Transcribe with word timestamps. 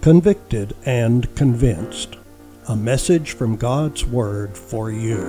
convicted, 0.00 0.76
and 0.86 1.34
convinced. 1.34 2.16
A 2.68 2.76
message 2.76 3.32
from 3.32 3.56
God's 3.56 4.04
Word 4.04 4.56
for 4.56 4.90
you. 4.90 5.24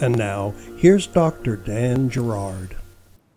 And 0.00 0.16
now, 0.16 0.54
here's 0.78 1.06
Dr. 1.06 1.56
Dan 1.56 2.08
Gerard. 2.08 2.76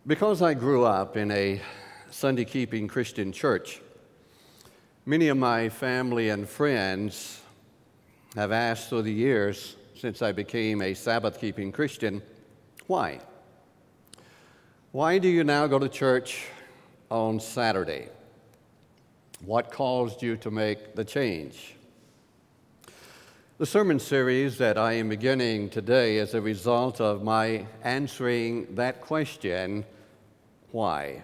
Because 0.05 0.41
I 0.41 0.53
grew 0.53 0.83
up 0.83 1.17
in 1.17 1.31
a 1.31 1.61
Sunday 2.09 2.45
keeping 2.45 2.87
Christian 2.87 3.31
church, 3.31 3.81
many 5.05 5.29
of 5.29 5.37
my 5.37 5.69
family 5.69 6.29
and 6.29 6.47
friends 6.47 7.41
have 8.35 8.51
asked 8.51 8.89
through 8.89 9.01
the 9.03 9.13
years 9.13 9.75
since 9.95 10.21
I 10.21 10.31
became 10.31 10.81
a 10.81 10.93
Sabbath 10.93 11.39
keeping 11.39 11.71
Christian, 11.71 12.21
why? 12.87 13.19
Why 14.93 15.17
do 15.17 15.27
you 15.27 15.43
now 15.43 15.65
go 15.65 15.79
to 15.79 15.89
church 15.89 16.45
on 17.09 17.39
Saturday? 17.39 18.09
What 19.43 19.71
caused 19.71 20.21
you 20.21 20.37
to 20.37 20.51
make 20.51 20.93
the 20.93 21.03
change? 21.03 21.77
The 23.57 23.65
sermon 23.65 23.97
series 23.97 24.59
that 24.59 24.77
I 24.77 24.93
am 24.93 25.09
beginning 25.09 25.71
today 25.71 26.17
is 26.17 26.35
a 26.35 26.41
result 26.41 27.01
of 27.01 27.23
my 27.23 27.65
answering 27.81 28.75
that 28.75 29.01
question 29.01 29.83
why? 30.69 31.23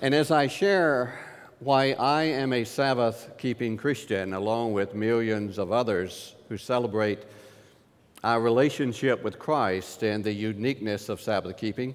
And 0.00 0.14
as 0.14 0.30
I 0.30 0.46
share 0.46 1.18
why 1.58 1.94
I 1.94 2.22
am 2.22 2.52
a 2.52 2.62
Sabbath 2.62 3.32
keeping 3.38 3.76
Christian, 3.76 4.34
along 4.34 4.72
with 4.72 4.94
millions 4.94 5.58
of 5.58 5.72
others 5.72 6.36
who 6.48 6.58
celebrate 6.58 7.24
our 8.24 8.40
relationship 8.40 9.22
with 9.22 9.38
Christ 9.38 10.02
and 10.02 10.24
the 10.24 10.32
uniqueness 10.32 11.08
of 11.08 11.20
Sabbath 11.20 11.56
keeping. 11.56 11.94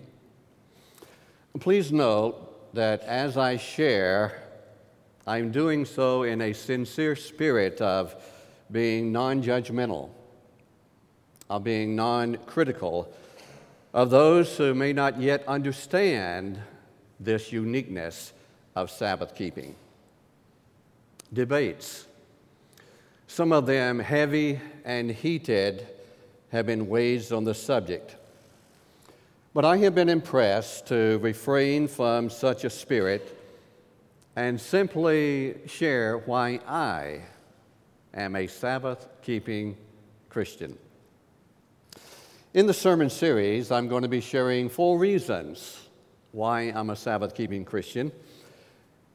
Please 1.60 1.92
note 1.92 2.74
that 2.74 3.02
as 3.02 3.38
I 3.38 3.58
share, 3.58 4.42
I'm 5.28 5.52
doing 5.52 5.86
so 5.86 6.24
in 6.24 6.42
a 6.42 6.54
sincere 6.54 7.16
spirit 7.16 7.82
of 7.82 8.16
being 8.72 9.12
non 9.12 9.44
judgmental, 9.44 10.10
of 11.50 11.64
being 11.64 11.96
non 11.96 12.38
critical 12.46 13.14
of 13.94 14.10
those 14.10 14.58
who 14.58 14.74
may 14.74 14.92
not 14.92 15.22
yet 15.22 15.48
understand 15.48 16.60
this 17.20 17.52
uniqueness 17.52 18.34
of 18.76 18.90
Sabbath 18.90 19.36
keeping. 19.36 19.76
Debates, 21.32 22.08
some 23.28 23.52
of 23.52 23.66
them 23.66 24.00
heavy 24.00 24.60
and 24.84 25.12
heated, 25.12 25.88
have 26.54 26.68
been 26.68 26.88
waged 26.88 27.34
on 27.34 27.44
the 27.44 27.54
subject. 27.54 28.16
But 29.56 29.66
I 29.66 29.78
have 29.78 29.96
been 29.96 30.08
impressed 30.08 30.86
to 30.88 31.18
refrain 31.18 31.88
from 31.88 32.30
such 32.30 32.64
a 32.64 32.70
spirit 32.70 33.40
and 34.36 34.62
simply 34.62 35.56
share 35.66 36.20
why 36.20 36.60
I 36.68 37.22
am 38.14 38.36
a 38.36 38.46
Sabbath 38.46 39.08
keeping 39.24 39.76
Christian. 40.30 40.78
In 42.54 42.68
the 42.68 42.74
sermon 42.74 43.10
series, 43.10 43.72
I'm 43.72 43.88
going 43.88 44.04
to 44.04 44.08
be 44.08 44.22
sharing 44.22 44.70
four 44.70 45.00
reasons 45.00 45.90
why 46.34 46.72
I'm 46.76 46.92
a 46.92 46.96
Sabbath 46.96 47.34
keeping 47.34 47.66
Christian. 47.66 48.12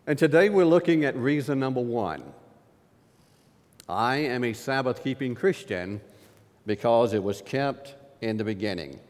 And 0.08 0.18
today 0.18 0.48
we're 0.48 0.64
looking 0.64 1.04
at 1.04 1.14
reason 1.16 1.60
number 1.60 1.80
one. 1.80 2.24
I 3.88 4.16
am 4.16 4.42
a 4.42 4.54
Sabbath 4.54 5.04
keeping 5.04 5.36
Christian 5.36 6.00
because 6.68 7.14
it 7.14 7.22
was 7.24 7.42
kept 7.42 7.96
in 8.20 8.36
the 8.36 8.44
beginning. 8.44 9.00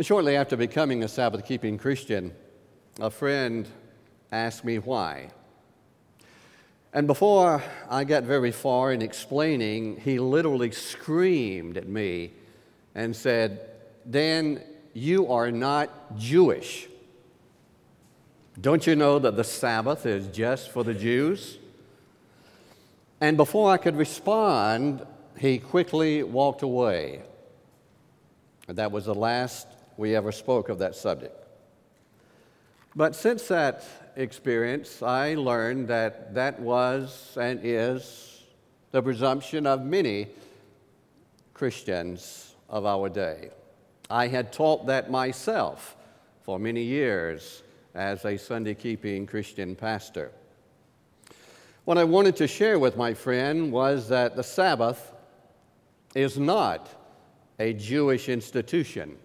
Shortly 0.00 0.36
after 0.36 0.56
becoming 0.56 1.02
a 1.02 1.08
Sabbath 1.08 1.44
keeping 1.44 1.78
Christian, 1.78 2.32
a 3.00 3.10
friend 3.10 3.66
asked 4.30 4.64
me 4.64 4.78
why. 4.78 5.30
And 6.92 7.06
before 7.06 7.62
I 7.88 8.04
got 8.04 8.24
very 8.24 8.52
far 8.52 8.92
in 8.92 9.00
explaining, 9.00 10.00
he 10.00 10.18
literally 10.18 10.70
screamed 10.70 11.76
at 11.76 11.88
me 11.88 12.32
and 12.94 13.16
said, 13.16 13.60
Dan, 14.08 14.62
you 14.92 15.32
are 15.32 15.50
not 15.50 16.18
Jewish. 16.18 16.88
Don't 18.60 18.86
you 18.86 18.96
know 18.96 19.18
that 19.18 19.36
the 19.36 19.44
Sabbath 19.44 20.04
is 20.04 20.26
just 20.26 20.70
for 20.70 20.84
the 20.84 20.94
Jews? 20.94 21.58
And 23.20 23.36
before 23.36 23.70
I 23.70 23.76
could 23.78 23.96
respond, 23.96 25.06
he 25.40 25.58
quickly 25.58 26.22
walked 26.22 26.60
away. 26.60 27.22
And 28.68 28.76
that 28.76 28.92
was 28.92 29.06
the 29.06 29.14
last 29.14 29.66
we 29.96 30.14
ever 30.14 30.32
spoke 30.32 30.68
of 30.68 30.80
that 30.80 30.94
subject. 30.94 31.34
But 32.94 33.16
since 33.16 33.48
that 33.48 33.82
experience, 34.16 35.02
I 35.02 35.36
learned 35.36 35.88
that 35.88 36.34
that 36.34 36.60
was 36.60 37.38
and 37.40 37.58
is 37.62 38.44
the 38.90 39.00
presumption 39.00 39.66
of 39.66 39.82
many 39.82 40.28
Christians 41.54 42.54
of 42.68 42.84
our 42.84 43.08
day. 43.08 43.48
I 44.10 44.28
had 44.28 44.52
taught 44.52 44.86
that 44.88 45.10
myself 45.10 45.96
for 46.42 46.58
many 46.58 46.82
years 46.82 47.62
as 47.94 48.26
a 48.26 48.36
Sunday 48.36 48.74
keeping 48.74 49.26
Christian 49.26 49.74
pastor. 49.74 50.32
What 51.86 51.96
I 51.96 52.04
wanted 52.04 52.36
to 52.36 52.46
share 52.46 52.78
with 52.78 52.98
my 52.98 53.14
friend 53.14 53.72
was 53.72 54.06
that 54.10 54.36
the 54.36 54.42
Sabbath 54.42 55.14
is 56.14 56.38
not 56.38 56.88
a 57.58 57.72
Jewish 57.72 58.28
institution. 58.28 59.16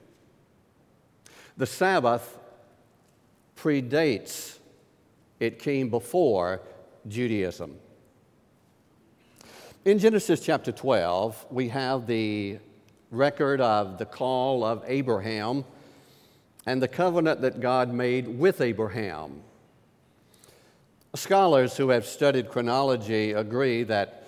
The 1.58 1.66
Sabbath 1.66 2.38
predates, 3.56 4.60
it 5.40 5.60
came 5.60 5.90
before 5.90 6.62
Judaism. 7.08 7.78
In 9.86 10.00
Genesis 10.00 10.40
chapter 10.40 10.72
12, 10.72 11.46
we 11.50 11.70
have 11.70 12.08
the 12.08 12.60
record 13.12 13.62
of 13.62 13.98
the 13.98 14.06
call 14.06 14.64
of 14.64 14.84
Abraham 14.88 15.64
and 16.66 16.82
the 16.82 16.88
covenant 16.88 17.42
that 17.42 17.60
God 17.60 17.94
made 17.94 18.28
with 18.28 18.62
Abraham. 18.62 19.42
Scholars 21.16 21.78
who 21.78 21.90
have 21.90 22.06
studied 22.06 22.50
chronology 22.50 23.32
agree 23.32 23.84
that 23.84 24.25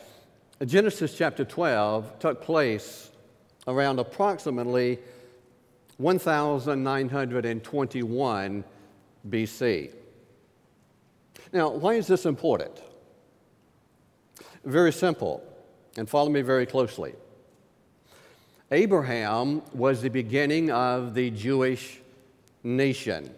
Genesis 0.65 1.15
chapter 1.15 1.45
12 1.45 2.17
took 2.17 2.41
place 2.41 3.11
around 3.67 3.99
approximately 3.99 4.97
1921 5.97 8.63
BC. 9.29 9.91
Now, 11.53 11.69
why 11.69 11.93
is 11.93 12.07
this 12.07 12.25
important? 12.25 12.81
Very 14.65 14.91
simple, 14.91 15.43
and 15.95 16.09
follow 16.09 16.29
me 16.29 16.41
very 16.41 16.65
closely. 16.65 17.13
Abraham 18.71 19.61
was 19.73 20.01
the 20.01 20.09
beginning 20.09 20.71
of 20.71 21.13
the 21.13 21.29
Jewish 21.29 21.99
nation, 22.63 23.29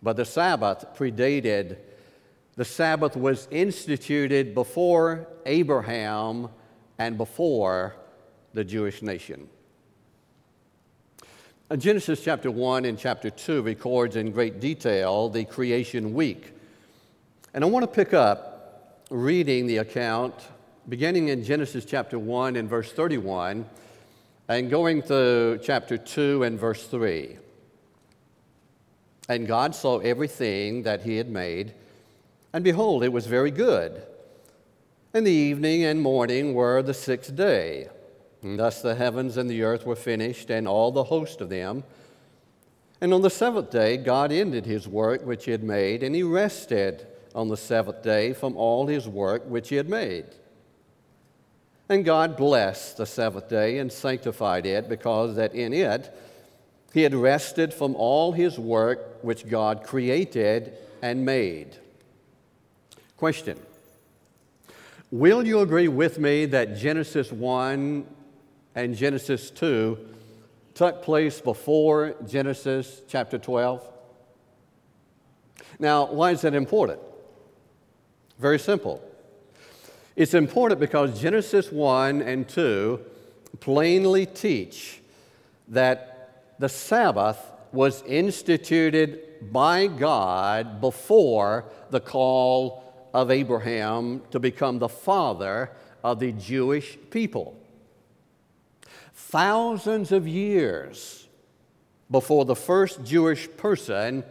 but 0.00 0.16
the 0.16 0.24
Sabbath 0.24 0.84
predated 0.96 1.78
the 2.58 2.64
Sabbath 2.64 3.16
was 3.16 3.46
instituted 3.52 4.52
before 4.52 5.28
Abraham 5.46 6.48
and 6.98 7.16
before 7.16 7.94
the 8.52 8.64
Jewish 8.64 9.00
nation. 9.00 9.48
Uh, 11.70 11.76
Genesis 11.76 12.20
chapter 12.20 12.50
1 12.50 12.84
and 12.84 12.98
chapter 12.98 13.30
2 13.30 13.62
records 13.62 14.16
in 14.16 14.32
great 14.32 14.58
detail 14.58 15.28
the 15.28 15.44
creation 15.44 16.14
week. 16.14 16.52
And 17.54 17.62
I 17.62 17.68
want 17.68 17.84
to 17.84 17.86
pick 17.86 18.12
up 18.12 19.04
reading 19.08 19.68
the 19.68 19.76
account 19.76 20.34
beginning 20.88 21.28
in 21.28 21.44
Genesis 21.44 21.84
chapter 21.84 22.18
1 22.18 22.56
and 22.56 22.68
verse 22.68 22.90
31 22.90 23.66
and 24.48 24.68
going 24.68 25.02
to 25.02 25.60
chapter 25.62 25.96
2 25.96 26.42
and 26.42 26.58
verse 26.58 26.88
3. 26.88 27.38
And 29.28 29.46
God 29.46 29.76
saw 29.76 29.98
everything 29.98 30.82
that 30.82 31.02
he 31.04 31.18
had 31.18 31.28
made 31.28 31.74
and 32.52 32.64
behold, 32.64 33.04
it 33.04 33.12
was 33.12 33.26
very 33.26 33.50
good. 33.50 34.02
And 35.14 35.26
the 35.26 35.32
evening 35.32 35.84
and 35.84 36.00
morning 36.00 36.54
were 36.54 36.82
the 36.82 36.94
sixth 36.94 37.34
day. 37.34 37.88
And 38.42 38.58
thus 38.58 38.82
the 38.82 38.94
heavens 38.94 39.36
and 39.36 39.50
the 39.50 39.62
earth 39.62 39.84
were 39.84 39.96
finished, 39.96 40.50
and 40.50 40.68
all 40.68 40.92
the 40.92 41.04
host 41.04 41.40
of 41.40 41.48
them. 41.48 41.84
And 43.00 43.14
on 43.14 43.22
the 43.22 43.30
seventh 43.30 43.70
day, 43.70 43.96
God 43.96 44.32
ended 44.32 44.66
his 44.66 44.86
work 44.88 45.24
which 45.24 45.44
he 45.44 45.50
had 45.50 45.62
made, 45.62 46.02
and 46.02 46.14
he 46.14 46.22
rested 46.22 47.06
on 47.34 47.48
the 47.48 47.56
seventh 47.56 48.02
day 48.02 48.32
from 48.32 48.56
all 48.56 48.86
his 48.86 49.08
work 49.08 49.44
which 49.46 49.68
he 49.68 49.76
had 49.76 49.88
made. 49.88 50.26
And 51.88 52.04
God 52.04 52.36
blessed 52.36 52.98
the 52.98 53.06
seventh 53.06 53.48
day 53.48 53.78
and 53.78 53.90
sanctified 53.90 54.66
it, 54.66 54.88
because 54.88 55.36
that 55.36 55.54
in 55.54 55.72
it 55.72 56.14
he 56.92 57.02
had 57.02 57.14
rested 57.14 57.72
from 57.72 57.94
all 57.96 58.32
his 58.32 58.58
work 58.58 59.18
which 59.22 59.48
God 59.48 59.84
created 59.84 60.76
and 61.02 61.24
made. 61.24 61.76
Question 63.18 63.58
Will 65.10 65.46
you 65.46 65.60
agree 65.60 65.88
with 65.88 66.18
me 66.18 66.46
that 66.46 66.76
Genesis 66.76 67.30
1 67.30 68.06
and 68.74 68.96
Genesis 68.96 69.50
2 69.50 69.98
took 70.78 71.02
place 71.02 71.40
before 71.40 72.14
Genesis 72.28 73.02
chapter 73.08 73.36
12. 73.36 73.82
Now, 75.80 76.06
why 76.06 76.30
is 76.30 76.42
that 76.42 76.54
important? 76.54 77.00
Very 78.38 78.60
simple. 78.60 79.02
It's 80.14 80.34
important 80.34 80.78
because 80.78 81.20
Genesis 81.20 81.72
1 81.72 82.22
and 82.22 82.48
2 82.48 83.00
plainly 83.58 84.26
teach 84.26 85.00
that 85.66 86.54
the 86.60 86.68
Sabbath 86.68 87.38
was 87.72 88.04
instituted 88.04 89.50
by 89.50 89.88
God 89.88 90.80
before 90.80 91.64
the 91.90 91.98
call 91.98 92.87
of 93.14 93.30
Abraham 93.30 94.22
to 94.30 94.38
become 94.38 94.78
the 94.78 94.88
father 94.88 95.70
of 96.04 96.20
the 96.20 96.32
Jewish 96.32 96.98
people. 97.10 97.56
Thousands 99.12 100.12
of 100.12 100.28
years 100.28 101.28
before 102.10 102.44
the 102.44 102.56
first 102.56 103.04
Jewish 103.04 103.48
person, 103.56 104.24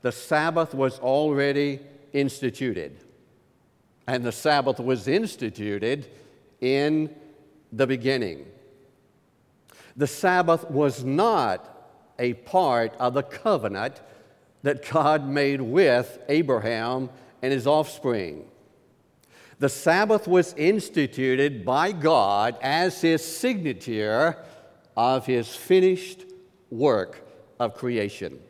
the 0.00 0.12
Sabbath 0.12 0.74
was 0.74 0.98
already 0.98 1.80
instituted. 2.12 2.96
And 4.06 4.24
the 4.24 4.32
Sabbath 4.32 4.80
was 4.80 5.06
instituted 5.06 6.08
in 6.60 7.14
the 7.72 7.86
beginning. 7.86 8.46
The 9.96 10.06
Sabbath 10.06 10.68
was 10.70 11.04
not 11.04 11.68
a 12.18 12.34
part 12.34 12.94
of 12.98 13.14
the 13.14 13.22
covenant 13.22 14.00
that 14.62 14.88
God 14.88 15.26
made 15.26 15.60
with 15.60 16.18
Abraham 16.28 17.10
and 17.42 17.52
his 17.52 17.66
offspring. 17.66 18.48
The 19.58 19.68
Sabbath 19.68 20.26
was 20.26 20.54
instituted 20.54 21.64
by 21.64 21.92
God 21.92 22.56
as 22.62 23.00
his 23.00 23.24
signature 23.24 24.36
of 24.96 25.26
his 25.26 25.54
finished 25.54 26.24
work 26.70 27.28
of 27.60 27.74
creation. 27.74 28.40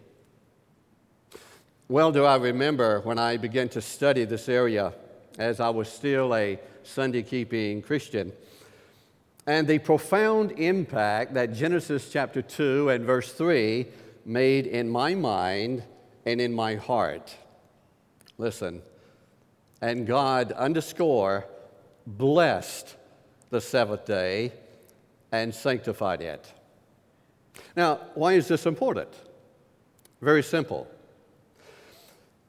Well, 1.89 2.13
do 2.13 2.25
I 2.25 2.37
remember 2.37 3.01
when 3.01 3.19
I 3.19 3.37
began 3.37 3.69
to 3.71 3.83
study 3.83 4.25
this 4.25 4.49
area 4.49 4.95
as 5.39 5.61
I 5.61 5.71
was 5.71 5.89
still 5.89 6.35
a 6.35 6.59
Sunday 6.83 7.23
keeping 7.23 7.83
Christian 7.83 8.33
and 9.47 9.67
the 9.67 9.79
profound 9.79 10.53
impact 10.53 11.35
that 11.35 11.53
Genesis 11.53 12.11
chapter 12.11 12.43
2 12.43 12.91
and 12.91 13.05
verse 13.05 13.33
3 13.33 13.87
made 14.25 14.67
in 14.67 14.89
my 14.89 15.15
mind 15.15 15.83
and 16.25 16.41
in 16.41 16.53
my 16.53 16.77
heart. 16.77 17.37
Listen, 18.43 18.83
and 19.81 20.05
God 20.05 20.51
underscore 20.51 21.47
blessed 22.09 22.97
the 23.51 23.61
seventh 23.61 24.05
day 24.05 24.53
and 25.31 25.55
sanctified 25.55 26.21
it. 26.23 26.53
Now, 27.77 28.01
why 28.15 28.33
is 28.33 28.49
this 28.49 28.67
important? 28.67 29.11
Very 30.21 30.43
simple. 30.43 30.89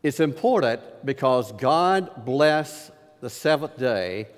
It's 0.02 0.20
important 0.20 0.82
because 1.06 1.52
God 1.52 2.26
blessed 2.26 2.90
the 3.22 3.30
seventh 3.30 3.78
day 3.78 4.30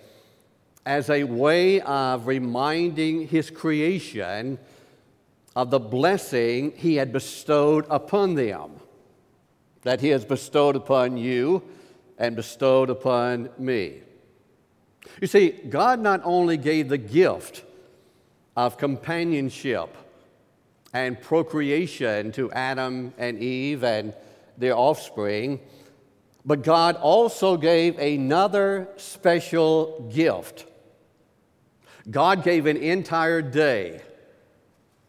as 0.86 1.10
a 1.10 1.24
way 1.24 1.80
of 1.80 2.28
reminding 2.28 3.30
his 3.30 3.50
creation 3.50 4.60
of 5.56 5.69
the 5.69 5.80
blessing 5.80 6.74
he 6.75 6.96
had 6.96 7.13
bestowed 7.13 7.86
upon 7.90 8.36
them, 8.36 8.72
that 9.86 10.02
he 10.02 10.10
has 10.10 10.26
bestowed 10.26 10.76
upon 10.76 11.16
you 11.16 11.64
and 12.18 12.36
bestowed 12.36 12.90
upon 12.90 13.50
me. 13.58 14.02
You 15.22 15.28
see, 15.28 15.52
God 15.52 16.02
not 16.02 16.20
only 16.26 16.58
gave 16.58 16.90
the 16.90 16.98
gift 16.98 17.64
of 18.58 18.78
companionship 18.78 19.96
and 20.94 21.22
procreation 21.22 22.34
to 22.34 22.52
Adam 22.52 23.14
and 23.18 23.40
Eve 23.40 23.84
and 23.86 24.14
their 24.58 24.76
offspring, 24.76 25.62
but 26.44 26.64
God 26.64 26.98
also 26.98 27.56
gave 27.56 27.98
another 27.98 28.90
special 28.98 30.12
gift 30.14 30.66
God 32.10 32.44
gave 32.44 32.68
an 32.68 32.78
entire 32.78 33.42
day, 33.42 34.02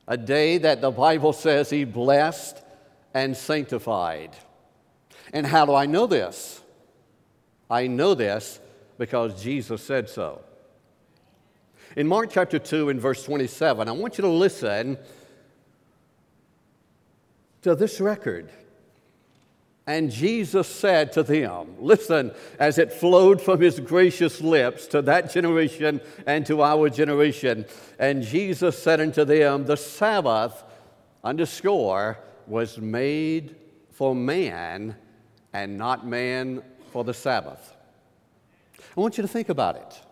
a 0.08 0.16
day 0.16 0.58
that 0.58 0.80
the 0.80 0.90
Bible 0.90 1.32
says 1.34 1.68
He 1.68 1.84
blessed 1.84 2.62
and 3.12 3.36
sanctified. 3.36 4.34
And 5.32 5.46
how 5.46 5.66
do 5.66 5.74
I 5.74 5.86
know 5.86 6.06
this? 6.06 6.60
I 7.70 7.86
know 7.86 8.14
this 8.14 8.60
because 8.98 9.42
Jesus 9.42 9.82
said 9.82 10.08
so. 10.08 10.40
In 11.96 12.06
Mark 12.06 12.30
chapter 12.30 12.58
2 12.58 12.90
and 12.90 13.00
verse 13.00 13.24
27, 13.24 13.88
I 13.88 13.92
want 13.92 14.18
you 14.18 14.22
to 14.22 14.28
listen 14.28 14.98
to 17.62 17.74
this 17.74 18.00
record. 18.00 18.50
And 19.86 20.10
Jesus 20.10 20.66
said 20.66 21.12
to 21.12 21.22
them, 21.22 21.76
Listen, 21.78 22.32
as 22.58 22.78
it 22.78 22.92
flowed 22.92 23.40
from 23.40 23.60
his 23.60 23.78
gracious 23.78 24.40
lips 24.40 24.86
to 24.88 25.00
that 25.02 25.32
generation 25.32 26.00
and 26.26 26.44
to 26.46 26.62
our 26.62 26.90
generation. 26.90 27.64
And 27.98 28.22
Jesus 28.22 28.80
said 28.82 29.00
unto 29.00 29.24
them, 29.24 29.64
The 29.64 29.76
Sabbath, 29.76 30.64
underscore, 31.22 32.18
was 32.46 32.78
made 32.78 33.56
for 33.92 34.14
man 34.14 34.96
and 35.56 35.78
not 35.78 36.06
man 36.06 36.62
for 36.92 37.02
the 37.02 37.14
Sabbath. 37.14 37.74
I 38.78 39.00
want 39.00 39.16
you 39.16 39.22
to 39.22 39.28
think 39.28 39.48
about 39.48 39.76
it. 39.76 40.02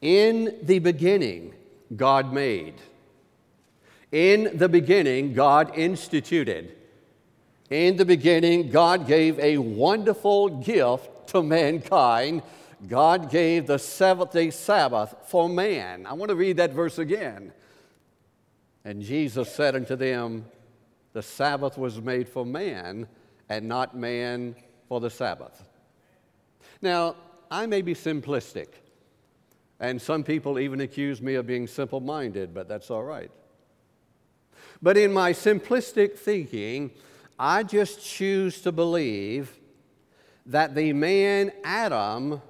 In 0.00 0.58
the 0.62 0.80
beginning, 0.80 1.54
God 1.94 2.32
made. 2.32 2.74
In 4.10 4.58
the 4.58 4.68
beginning, 4.68 5.34
God 5.34 5.78
instituted. 5.78 6.74
In 7.70 7.96
the 7.96 8.04
beginning, 8.04 8.70
God 8.70 9.06
gave 9.06 9.38
a 9.38 9.58
wonderful 9.58 10.48
gift 10.48 11.28
to 11.28 11.42
mankind. 11.42 12.42
God 12.88 13.30
gave 13.30 13.68
the 13.68 13.78
seventh 13.78 14.32
day 14.32 14.50
Sabbath 14.50 15.14
for 15.28 15.48
man. 15.48 16.06
I 16.06 16.14
want 16.14 16.30
to 16.30 16.36
read 16.36 16.56
that 16.56 16.72
verse 16.72 16.98
again. 16.98 17.52
And 18.84 19.00
Jesus 19.00 19.52
said 19.54 19.76
unto 19.76 19.94
them, 19.94 20.46
The 21.12 21.22
Sabbath 21.22 21.78
was 21.78 22.00
made 22.00 22.28
for 22.28 22.44
man, 22.44 23.06
and 23.48 23.68
not 23.68 23.96
man 23.96 24.56
for 24.88 25.00
the 25.00 25.10
Sabbath. 25.10 25.68
Now, 26.82 27.16
I 27.50 27.66
may 27.66 27.82
be 27.82 27.94
simplistic, 27.94 28.68
and 29.80 30.00
some 30.00 30.24
people 30.24 30.58
even 30.58 30.80
accuse 30.80 31.20
me 31.20 31.34
of 31.34 31.46
being 31.46 31.66
simple 31.66 32.00
minded, 32.00 32.54
but 32.54 32.68
that's 32.68 32.90
all 32.90 33.02
right. 33.02 33.30
But 34.82 34.96
in 34.96 35.12
my 35.12 35.32
simplistic 35.32 36.18
thinking, 36.18 36.90
I 37.38 37.62
just 37.62 38.04
choose 38.04 38.60
to 38.62 38.72
believe 38.72 39.58
that 40.46 40.74
the 40.74 40.92
man 40.92 41.52
Adam 41.64 42.42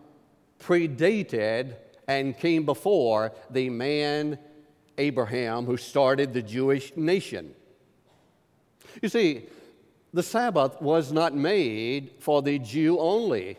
predated 0.61 1.77
and 2.09 2.37
came 2.37 2.65
before 2.65 3.33
the 3.51 3.71
man 3.71 4.39
Abraham 4.99 5.65
who 5.65 5.77
started 5.77 6.33
the 6.33 6.43
Jewish 6.43 6.97
nation. 6.97 7.55
You 9.01 9.09
see, 9.09 9.47
the 10.15 10.23
Sabbath 10.23 10.81
was 10.81 11.11
not 11.11 11.35
made 11.35 12.13
for 12.21 12.41
the 12.41 12.61
Jew 12.61 13.01
only. 13.01 13.59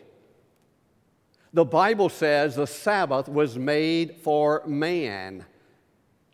The 1.52 1.66
Bible 1.66 2.08
says 2.08 2.56
the 2.56 2.66
Sabbath 2.66 3.28
was 3.28 3.58
made 3.58 4.16
for 4.22 4.62
man. 4.66 5.44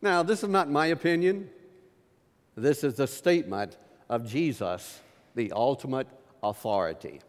Now, 0.01 0.23
this 0.23 0.45
is 0.45 0.49
not 0.49 0.71
my 0.71 0.87
opinion. 0.87 1.51
This 2.57 2.85
is 2.85 2.95
the 2.95 3.09
statement 3.09 3.77
of 4.09 4.25
Jesus, 4.25 5.01
the 5.35 5.51
ultimate 5.51 6.07
authority. 6.41 7.21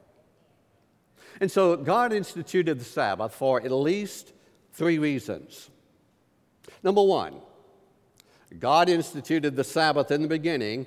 And 1.41 1.51
so 1.51 1.75
God 1.75 2.13
instituted 2.13 2.77
the 2.77 2.85
Sabbath 2.85 3.33
for 3.33 3.59
at 3.59 3.71
least 3.71 4.33
three 4.71 4.99
reasons. 4.99 5.71
Number 6.83 7.01
one, 7.01 7.41
God 8.59 8.87
instituted 8.87 9.55
the 9.55 9.63
Sabbath 9.63 10.11
in 10.11 10.21
the 10.21 10.27
beginning 10.27 10.85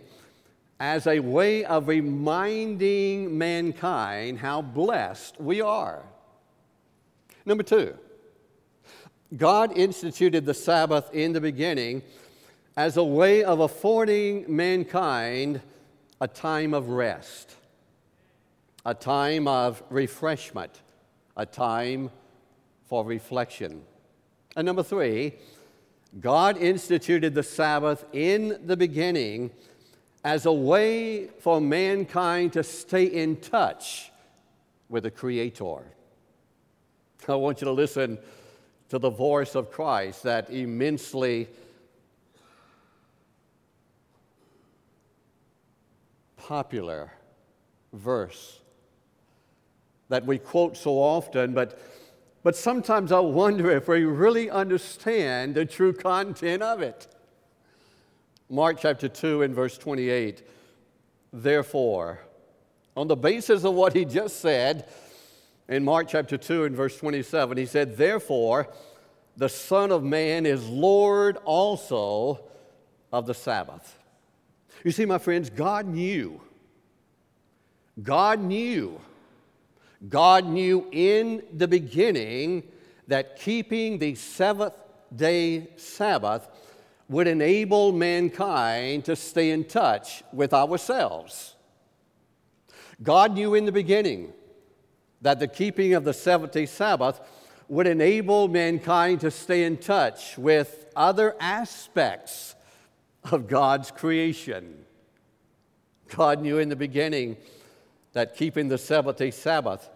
as 0.78 1.06
a 1.06 1.20
way 1.20 1.64
of 1.64 1.88
reminding 1.88 3.36
mankind 3.36 4.38
how 4.38 4.60
blessed 4.60 5.40
we 5.40 5.60
are. 5.60 6.02
Number 7.44 7.62
two, 7.62 7.96
God 9.36 9.76
instituted 9.76 10.44
the 10.44 10.54
Sabbath 10.54 11.12
in 11.12 11.32
the 11.32 11.40
beginning 11.40 12.02
as 12.76 12.96
a 12.96 13.04
way 13.04 13.42
of 13.42 13.60
affording 13.60 14.44
mankind 14.54 15.62
a 16.20 16.28
time 16.28 16.74
of 16.74 16.88
rest, 16.88 17.54
a 18.84 18.94
time 18.94 19.48
of 19.48 19.82
refreshment, 19.90 20.82
a 21.36 21.46
time 21.46 22.10
for 22.86 23.04
reflection. 23.04 23.82
And 24.56 24.66
number 24.66 24.82
three, 24.82 25.34
God 26.20 26.56
instituted 26.56 27.34
the 27.34 27.42
Sabbath 27.42 28.04
in 28.12 28.58
the 28.64 28.76
beginning 28.76 29.50
as 30.26 30.44
a 30.44 30.52
way 30.52 31.28
for 31.38 31.60
mankind 31.60 32.52
to 32.52 32.64
stay 32.64 33.04
in 33.04 33.36
touch 33.36 34.10
with 34.88 35.04
the 35.04 35.10
Creator. 35.10 35.84
I 37.28 37.36
want 37.36 37.60
you 37.60 37.66
to 37.66 37.72
listen 37.72 38.18
to 38.88 38.98
the 38.98 39.08
voice 39.08 39.54
of 39.54 39.70
Christ, 39.70 40.24
that 40.24 40.50
immensely 40.50 41.46
popular 46.36 47.12
verse 47.92 48.58
that 50.08 50.26
we 50.26 50.38
quote 50.38 50.76
so 50.76 50.94
often, 50.94 51.54
but, 51.54 51.78
but 52.42 52.56
sometimes 52.56 53.12
I 53.12 53.20
wonder 53.20 53.70
if 53.70 53.86
we 53.86 54.02
really 54.02 54.50
understand 54.50 55.54
the 55.54 55.64
true 55.64 55.92
content 55.92 56.64
of 56.64 56.82
it. 56.82 57.06
Mark 58.48 58.78
chapter 58.80 59.08
2 59.08 59.42
and 59.42 59.54
verse 59.54 59.76
28. 59.76 60.46
Therefore, 61.32 62.20
on 62.96 63.08
the 63.08 63.16
basis 63.16 63.64
of 63.64 63.74
what 63.74 63.92
he 63.92 64.04
just 64.04 64.40
said 64.40 64.88
in 65.68 65.84
Mark 65.84 66.08
chapter 66.08 66.36
2 66.36 66.64
and 66.64 66.76
verse 66.76 66.96
27, 66.96 67.56
he 67.58 67.66
said, 67.66 67.96
Therefore, 67.96 68.68
the 69.36 69.48
Son 69.48 69.90
of 69.90 70.04
Man 70.04 70.46
is 70.46 70.66
Lord 70.68 71.36
also 71.44 72.40
of 73.12 73.26
the 73.26 73.34
Sabbath. 73.34 73.98
You 74.84 74.92
see, 74.92 75.04
my 75.04 75.18
friends, 75.18 75.50
God 75.50 75.86
knew. 75.86 76.40
God 78.02 78.40
knew. 78.40 79.00
God 80.08 80.46
knew 80.46 80.86
in 80.92 81.42
the 81.52 81.66
beginning 81.66 82.62
that 83.08 83.40
keeping 83.40 83.98
the 83.98 84.14
seventh 84.14 84.74
day 85.14 85.68
Sabbath 85.76 86.48
would 87.08 87.28
enable 87.28 87.92
mankind 87.92 89.04
to 89.04 89.14
stay 89.14 89.50
in 89.50 89.64
touch 89.64 90.24
with 90.32 90.52
ourselves. 90.52 91.54
God 93.02 93.34
knew 93.34 93.54
in 93.54 93.64
the 93.64 93.72
beginning 93.72 94.32
that 95.20 95.38
the 95.38 95.48
keeping 95.48 95.94
of 95.94 96.04
the 96.04 96.12
seventh 96.12 96.52
day 96.52 96.66
Sabbath 96.66 97.20
would 97.68 97.86
enable 97.86 98.48
mankind 98.48 99.20
to 99.20 99.30
stay 99.30 99.64
in 99.64 99.76
touch 99.76 100.38
with 100.38 100.86
other 100.94 101.36
aspects 101.40 102.54
of 103.24 103.48
God's 103.48 103.90
creation. 103.90 104.84
God 106.14 106.40
knew 106.40 106.58
in 106.58 106.68
the 106.68 106.76
beginning 106.76 107.36
that 108.12 108.36
keeping 108.36 108.68
the 108.68 108.78
seventh 108.78 109.18
day 109.18 109.30
Sabbath 109.30 109.90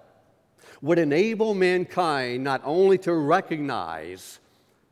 would 0.83 0.99
enable 0.99 1.55
mankind 1.55 2.43
not 2.43 2.61
only 2.65 2.99
to 2.99 3.15
recognize, 3.15 4.40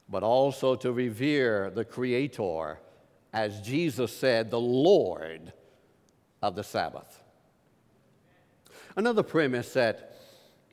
but 0.08 0.22
also 0.22 0.74
to 0.76 0.92
revere 0.92 1.70
the 1.70 1.84
Creator, 1.84 2.78
as 3.32 3.60
Jesus 3.60 4.16
said, 4.16 4.50
the 4.50 4.60
Lord 4.60 5.52
of 6.42 6.54
the 6.54 6.64
Sabbath. 6.64 7.22
Another 8.96 9.22
premise 9.22 9.72
that 9.74 10.16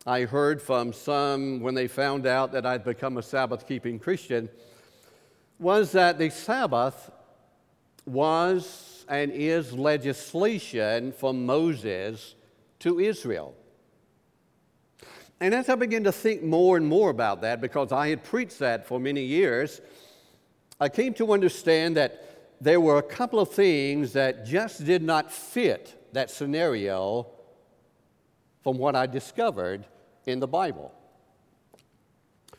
I 0.07 0.21
heard 0.21 0.61
from 0.61 0.93
some 0.93 1.59
when 1.61 1.75
they 1.75 1.87
found 1.87 2.25
out 2.25 2.51
that 2.53 2.65
I'd 2.65 2.83
become 2.83 3.17
a 3.17 3.23
Sabbath 3.23 3.67
keeping 3.67 3.99
Christian 3.99 4.49
was 5.59 5.91
that 5.93 6.17
the 6.17 6.29
Sabbath 6.29 7.11
was 8.05 9.05
and 9.07 9.31
is 9.31 9.73
legislation 9.73 11.11
from 11.11 11.45
Moses 11.45 12.35
to 12.79 12.99
Israel. 12.99 13.55
And 15.39 15.53
as 15.53 15.67
I 15.69 15.75
began 15.75 16.03
to 16.05 16.11
think 16.11 16.43
more 16.43 16.77
and 16.77 16.87
more 16.87 17.09
about 17.09 17.41
that, 17.41 17.59
because 17.59 17.91
I 17.91 18.07
had 18.09 18.23
preached 18.23 18.59
that 18.59 18.87
for 18.87 18.99
many 18.99 19.23
years, 19.23 19.81
I 20.79 20.89
came 20.89 21.13
to 21.15 21.33
understand 21.33 21.97
that 21.97 22.21
there 22.61 22.79
were 22.79 22.97
a 22.97 23.03
couple 23.03 23.39
of 23.39 23.51
things 23.51 24.13
that 24.13 24.45
just 24.45 24.85
did 24.85 25.03
not 25.03 25.31
fit 25.31 26.09
that 26.13 26.31
scenario 26.31 27.27
from 28.63 28.77
what 28.77 28.95
I 28.95 29.05
discovered 29.05 29.85
in 30.25 30.39
the 30.39 30.47
Bible. 30.47 30.93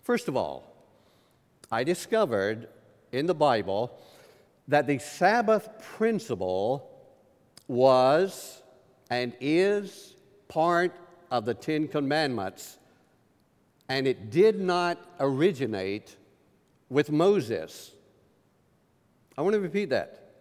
First 0.02 0.28
of 0.28 0.36
all, 0.36 0.72
I 1.72 1.82
discovered 1.82 2.68
in 3.10 3.26
the 3.26 3.34
Bible 3.34 3.98
that 4.68 4.86
the 4.86 4.98
Sabbath 4.98 5.68
principle 5.96 6.90
was 7.66 8.62
and 9.10 9.32
is 9.40 10.14
part 10.48 10.94
of 11.30 11.44
the 11.44 11.54
Ten 11.54 11.88
Commandments, 11.88 12.78
and 13.88 14.06
it 14.06 14.30
did 14.30 14.60
not 14.60 14.98
originate 15.20 16.16
with 16.88 17.10
Moses. 17.10 17.92
I 19.36 19.42
want 19.42 19.54
to 19.54 19.60
repeat 19.60 19.90
that. 19.90 20.32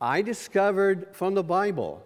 I 0.00 0.22
discovered 0.22 1.08
from 1.12 1.34
the 1.34 1.42
Bible 1.42 2.04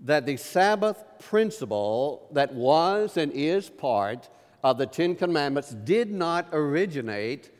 that 0.00 0.24
the 0.24 0.36
Sabbath 0.36 1.02
principle 1.18 2.28
that 2.32 2.54
was 2.54 3.16
and 3.16 3.32
is 3.32 3.68
part 3.68 4.28
of 4.62 4.78
the 4.78 4.86
Ten 4.86 5.14
Commandments 5.14 5.70
did 5.70 6.10
not 6.10 6.48
originate 6.52 7.50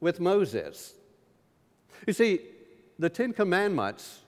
with 0.00 0.18
Moses. 0.18 0.94
You 2.06 2.12
see, 2.12 2.40
the 2.98 3.08
Ten 3.08 3.32
Commandments, 3.32 4.20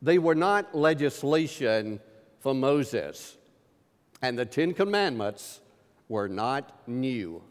they 0.00 0.18
were 0.18 0.34
not 0.34 0.74
legislation 0.74 2.00
for 2.40 2.54
Moses, 2.54 3.35
and 4.22 4.38
the 4.38 4.46
Ten 4.46 4.74
Commandments 4.74 5.60
were 6.08 6.28
not 6.28 6.86
new. 6.86 7.42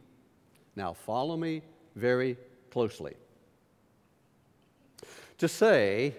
Now, 0.76 0.94
follow 0.94 1.38
me 1.38 1.62
very 1.96 2.38
closely. 2.72 3.16
To 5.38 5.48
say 5.48 6.16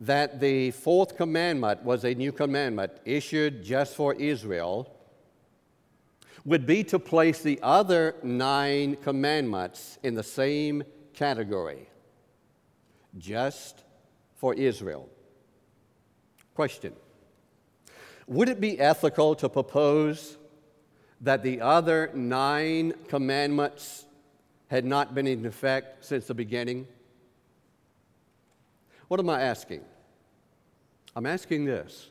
that 0.00 0.40
the 0.40 0.70
fourth 0.70 1.16
commandment 1.16 1.82
was 1.82 2.04
a 2.04 2.14
new 2.14 2.32
commandment 2.32 2.92
issued 3.04 3.64
just 3.64 3.96
for 3.96 4.14
Israel 4.14 4.94
would 6.44 6.64
be 6.66 6.84
to 6.84 6.98
place 6.98 7.42
the 7.42 7.58
other 7.62 8.14
nine 8.22 8.96
commandments 8.96 9.98
in 10.02 10.14
the 10.14 10.22
same 10.22 10.82
category, 11.12 11.88
just 13.18 13.82
for 14.36 14.54
Israel. 14.54 15.08
Question 16.54 16.94
Would 18.28 18.50
it 18.50 18.60
be 18.60 18.78
ethical 18.78 19.34
to 19.36 19.48
propose 19.48 20.36
that 21.22 21.42
the 21.42 21.62
other 21.62 22.10
nine 22.14 22.92
commandments 23.08 24.04
had 24.68 24.84
not 24.84 25.14
been 25.14 25.26
in 25.26 25.46
effect 25.46 26.04
since 26.04 26.26
the 26.26 26.34
beginning? 26.34 26.86
What 29.08 29.18
am 29.18 29.30
I 29.30 29.40
asking? 29.40 29.80
I'm 31.16 31.24
asking 31.24 31.64
this 31.64 32.10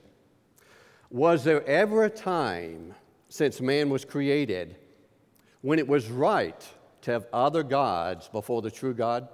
Was 1.11 1.43
there 1.43 1.63
ever 1.67 2.05
a 2.05 2.09
time 2.09 2.95
since 3.29 3.61
man 3.61 3.91
was 3.91 4.03
created 4.03 4.75
when 5.61 5.77
it 5.77 5.87
was 5.87 6.09
right 6.09 6.67
to 7.01 7.11
have 7.11 7.27
other 7.31 7.61
gods 7.61 8.27
before 8.27 8.63
the 8.63 8.71
true 8.71 8.95
God? 8.95 9.27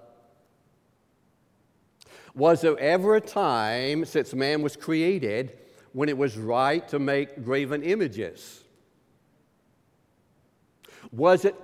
Was 2.36 2.60
there 2.60 2.78
ever 2.78 3.16
a 3.16 3.22
time 3.22 4.04
since 4.04 4.34
man 4.34 4.62
was 4.62 4.76
created 4.76 5.60
when 5.94 6.10
it 6.10 6.18
was 6.18 6.38
right 6.38 6.88
to 6.90 7.00
make 7.00 7.44
graven 7.44 7.84
images? 7.84 8.64
Was 11.12 11.46
it 11.46 11.56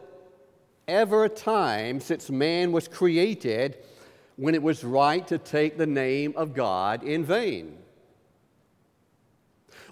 ever 0.88 1.26
a 1.26 1.30
time 1.30 2.00
since 2.00 2.30
man 2.30 2.72
was 2.72 2.88
created 2.88 3.78
when 4.36 4.56
it 4.56 4.64
was 4.64 4.84
right 4.84 5.28
to 5.28 5.38
take 5.38 5.78
the 5.78 5.88
name 5.88 6.34
of 6.38 6.54
God 6.54 7.04
in 7.04 7.26
vain? 7.26 7.78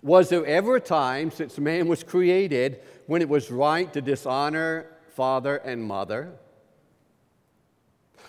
Was 0.02 0.30
there 0.30 0.46
ever 0.46 0.76
a 0.76 0.82
time 0.82 1.32
since 1.32 1.58
man 1.58 1.88
was 1.88 2.04
created 2.04 2.82
when 3.08 3.22
it 3.22 3.30
was 3.30 3.50
right 3.52 3.92
to 3.94 4.02
dishonor 4.02 4.86
father 5.16 5.58
and 5.58 5.84
mother? 5.84 6.34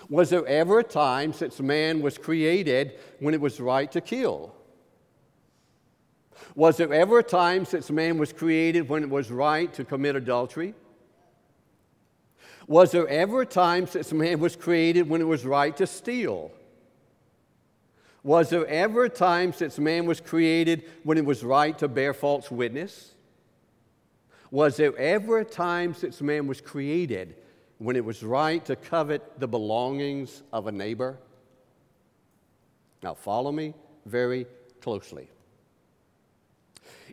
Was 0.08 0.30
there 0.30 0.46
ever 0.46 0.78
a 0.78 0.84
time 0.84 1.34
since 1.34 1.60
man 1.60 2.00
was 2.00 2.16
created 2.16 2.98
when 3.20 3.34
it 3.34 3.40
was 3.40 3.60
right 3.60 3.92
to 3.92 4.00
kill? 4.00 4.54
Was 6.54 6.76
there 6.76 6.92
ever 6.92 7.18
a 7.18 7.22
time 7.22 7.64
since 7.64 7.90
man 7.90 8.18
was 8.18 8.32
created 8.32 8.88
when 8.88 9.02
it 9.02 9.10
was 9.10 9.30
right 9.30 9.72
to 9.74 9.84
commit 9.84 10.16
adultery? 10.16 10.74
Was 12.66 12.92
there 12.92 13.08
ever 13.08 13.42
a 13.42 13.46
time 13.46 13.86
since 13.86 14.12
man 14.12 14.40
was 14.40 14.54
created 14.54 15.08
when 15.08 15.20
it 15.20 15.24
was 15.24 15.44
right 15.44 15.76
to 15.76 15.86
steal? 15.86 16.50
Was 18.22 18.50
there 18.50 18.66
ever 18.66 19.04
a 19.04 19.08
time 19.08 19.52
since 19.52 19.78
man 19.78 20.04
was 20.04 20.20
created 20.20 20.84
when 21.02 21.16
it 21.16 21.24
was 21.24 21.42
right 21.42 21.78
to 21.78 21.88
bear 21.88 22.12
false 22.12 22.50
witness? 22.50 23.14
Was 24.50 24.76
there 24.76 24.96
ever 24.96 25.38
a 25.38 25.44
time 25.44 25.94
since 25.94 26.20
man 26.20 26.46
was 26.46 26.60
created 26.60 27.36
when 27.78 27.96
it 27.96 28.04
was 28.04 28.22
right 28.22 28.64
to 28.64 28.76
covet 28.76 29.38
the 29.38 29.48
belongings 29.48 30.42
of 30.52 30.66
a 30.66 30.72
neighbor? 30.72 31.18
Now, 33.02 33.14
follow 33.14 33.52
me 33.52 33.74
very 34.04 34.46
closely. 34.80 35.28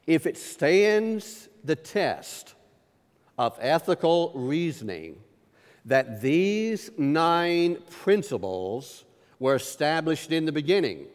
If 0.07 0.25
it 0.25 0.37
stands 0.37 1.49
the 1.63 1.75
test 1.75 2.53
of 3.37 3.57
ethical 3.59 4.31
reasoning, 4.35 5.17
that 5.85 6.21
these 6.21 6.91
nine 6.97 7.77
principles 7.89 9.05
were 9.39 9.55
established 9.55 10.31
in 10.31 10.45
the 10.45 10.51
beginning. 10.51 11.07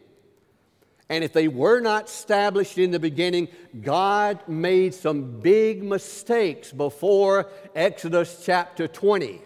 And 1.09 1.25
if 1.25 1.33
they 1.33 1.49
were 1.49 1.81
not 1.81 2.05
established 2.05 2.77
in 2.77 2.91
the 2.91 2.99
beginning, 2.99 3.49
God 3.81 4.47
made 4.47 4.93
some 4.93 5.41
big 5.41 5.83
mistakes 5.83 6.71
before 6.71 7.49
Exodus 7.75 8.43
chapter 8.45 8.87
20. 8.87 9.41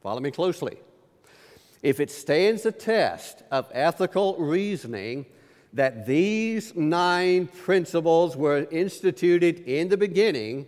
Follow 0.00 0.20
me 0.20 0.30
closely. 0.30 0.78
if 1.82 1.98
it 1.98 2.10
stands 2.10 2.62
the 2.62 2.72
test 2.72 3.42
of 3.50 3.68
ethical 3.72 4.36
reasoning, 4.36 5.26
that 5.72 6.06
these 6.06 6.74
nine 6.74 7.46
principles 7.46 8.36
were 8.36 8.66
instituted 8.70 9.60
in 9.60 9.88
the 9.88 9.96
beginning 9.96 10.66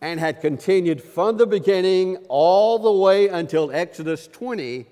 and 0.00 0.18
had 0.18 0.40
continued 0.40 1.02
from 1.02 1.36
the 1.36 1.46
beginning 1.46 2.16
all 2.28 2.78
the 2.78 2.92
way 2.92 3.28
until 3.28 3.70
Exodus 3.70 4.26
20, 4.28 4.86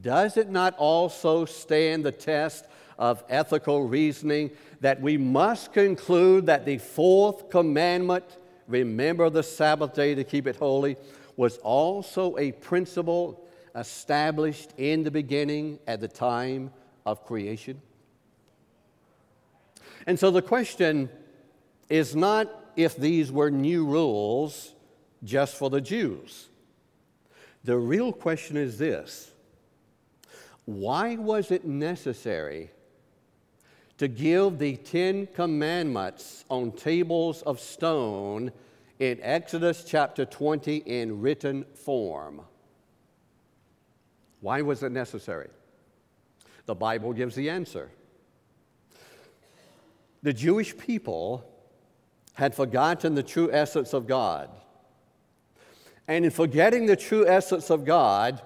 does 0.00 0.38
it 0.38 0.48
not 0.48 0.74
also 0.78 1.44
stand 1.44 2.02
the 2.04 2.12
test 2.12 2.66
of 2.98 3.22
ethical 3.28 3.86
reasoning 3.86 4.50
that 4.80 5.00
we 5.00 5.18
must 5.18 5.72
conclude 5.72 6.46
that 6.46 6.64
the 6.64 6.78
fourth 6.78 7.50
commandment, 7.50 8.24
remember 8.66 9.28
the 9.28 9.42
Sabbath 9.42 9.92
day 9.92 10.14
to 10.14 10.24
keep 10.24 10.46
it 10.46 10.56
holy, 10.56 10.96
was 11.36 11.58
also 11.58 12.36
a 12.38 12.52
principle 12.52 13.46
established 13.74 14.70
in 14.78 15.02
the 15.02 15.10
beginning 15.10 15.78
at 15.86 16.00
the 16.00 16.08
time 16.08 16.70
of 17.04 17.24
creation? 17.24 17.80
And 20.06 20.18
so 20.18 20.30
the 20.30 20.42
question 20.42 21.08
is 21.88 22.16
not 22.16 22.48
if 22.76 22.96
these 22.96 23.30
were 23.30 23.50
new 23.50 23.84
rules 23.84 24.74
just 25.24 25.56
for 25.56 25.70
the 25.70 25.80
Jews. 25.80 26.48
The 27.64 27.76
real 27.76 28.12
question 28.12 28.56
is 28.56 28.78
this 28.78 29.30
why 30.64 31.16
was 31.16 31.50
it 31.50 31.64
necessary 31.64 32.70
to 33.98 34.08
give 34.08 34.58
the 34.58 34.76
Ten 34.76 35.26
Commandments 35.26 36.44
on 36.48 36.72
tables 36.72 37.42
of 37.42 37.60
stone 37.60 38.52
in 38.98 39.18
Exodus 39.22 39.84
chapter 39.84 40.24
20 40.24 40.76
in 40.76 41.20
written 41.20 41.64
form? 41.74 42.42
Why 44.40 44.62
was 44.62 44.82
it 44.82 44.90
necessary? 44.92 45.50
The 46.66 46.74
Bible 46.74 47.12
gives 47.12 47.34
the 47.34 47.50
answer. 47.50 47.90
The 50.22 50.32
Jewish 50.32 50.76
people 50.76 51.44
had 52.34 52.54
forgotten 52.54 53.14
the 53.14 53.22
true 53.22 53.50
essence 53.52 53.92
of 53.92 54.06
God. 54.06 54.48
And 56.08 56.24
in 56.24 56.30
forgetting 56.30 56.86
the 56.86 56.96
true 56.96 57.26
essence 57.26 57.70
of 57.70 57.84
God, 57.84 58.40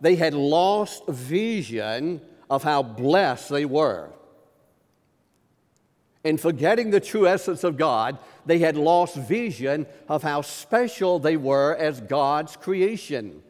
they 0.00 0.16
had 0.16 0.34
lost 0.34 1.06
vision 1.06 2.20
of 2.50 2.62
how 2.62 2.82
blessed 2.82 3.48
they 3.48 3.64
were. 3.64 4.10
In 6.24 6.36
forgetting 6.36 6.90
the 6.90 7.00
true 7.00 7.26
essence 7.26 7.64
of 7.64 7.76
God, 7.76 8.18
they 8.46 8.58
had 8.58 8.76
lost 8.76 9.16
vision 9.16 9.86
of 10.08 10.22
how 10.22 10.42
special 10.42 11.18
they 11.18 11.36
were 11.36 11.74
as 11.74 12.00
God's 12.00 12.56
creation. 12.56 13.42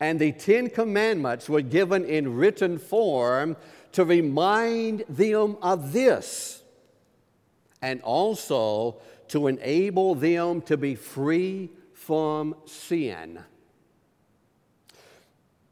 And 0.00 0.18
the 0.20 0.32
Ten 0.32 0.68
Commandments 0.68 1.48
were 1.48 1.62
given 1.62 2.04
in 2.04 2.36
written 2.36 2.78
form 2.78 3.56
to 3.92 4.04
remind 4.04 5.04
them 5.08 5.56
of 5.62 5.92
this 5.92 6.62
and 7.80 8.02
also 8.02 8.96
to 9.28 9.46
enable 9.46 10.14
them 10.14 10.60
to 10.62 10.76
be 10.76 10.94
free 10.94 11.70
from 11.94 12.54
sin. 12.66 13.38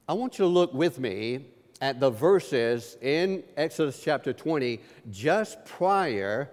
I 0.08 0.14
want 0.14 0.38
you 0.38 0.44
to 0.44 0.50
look 0.50 0.72
with 0.74 0.98
me 0.98 1.46
at 1.80 2.00
the 2.00 2.10
verses 2.10 2.96
in 3.02 3.42
Exodus 3.56 4.02
chapter 4.02 4.32
20 4.32 4.80
just 5.10 5.64
prior 5.64 6.50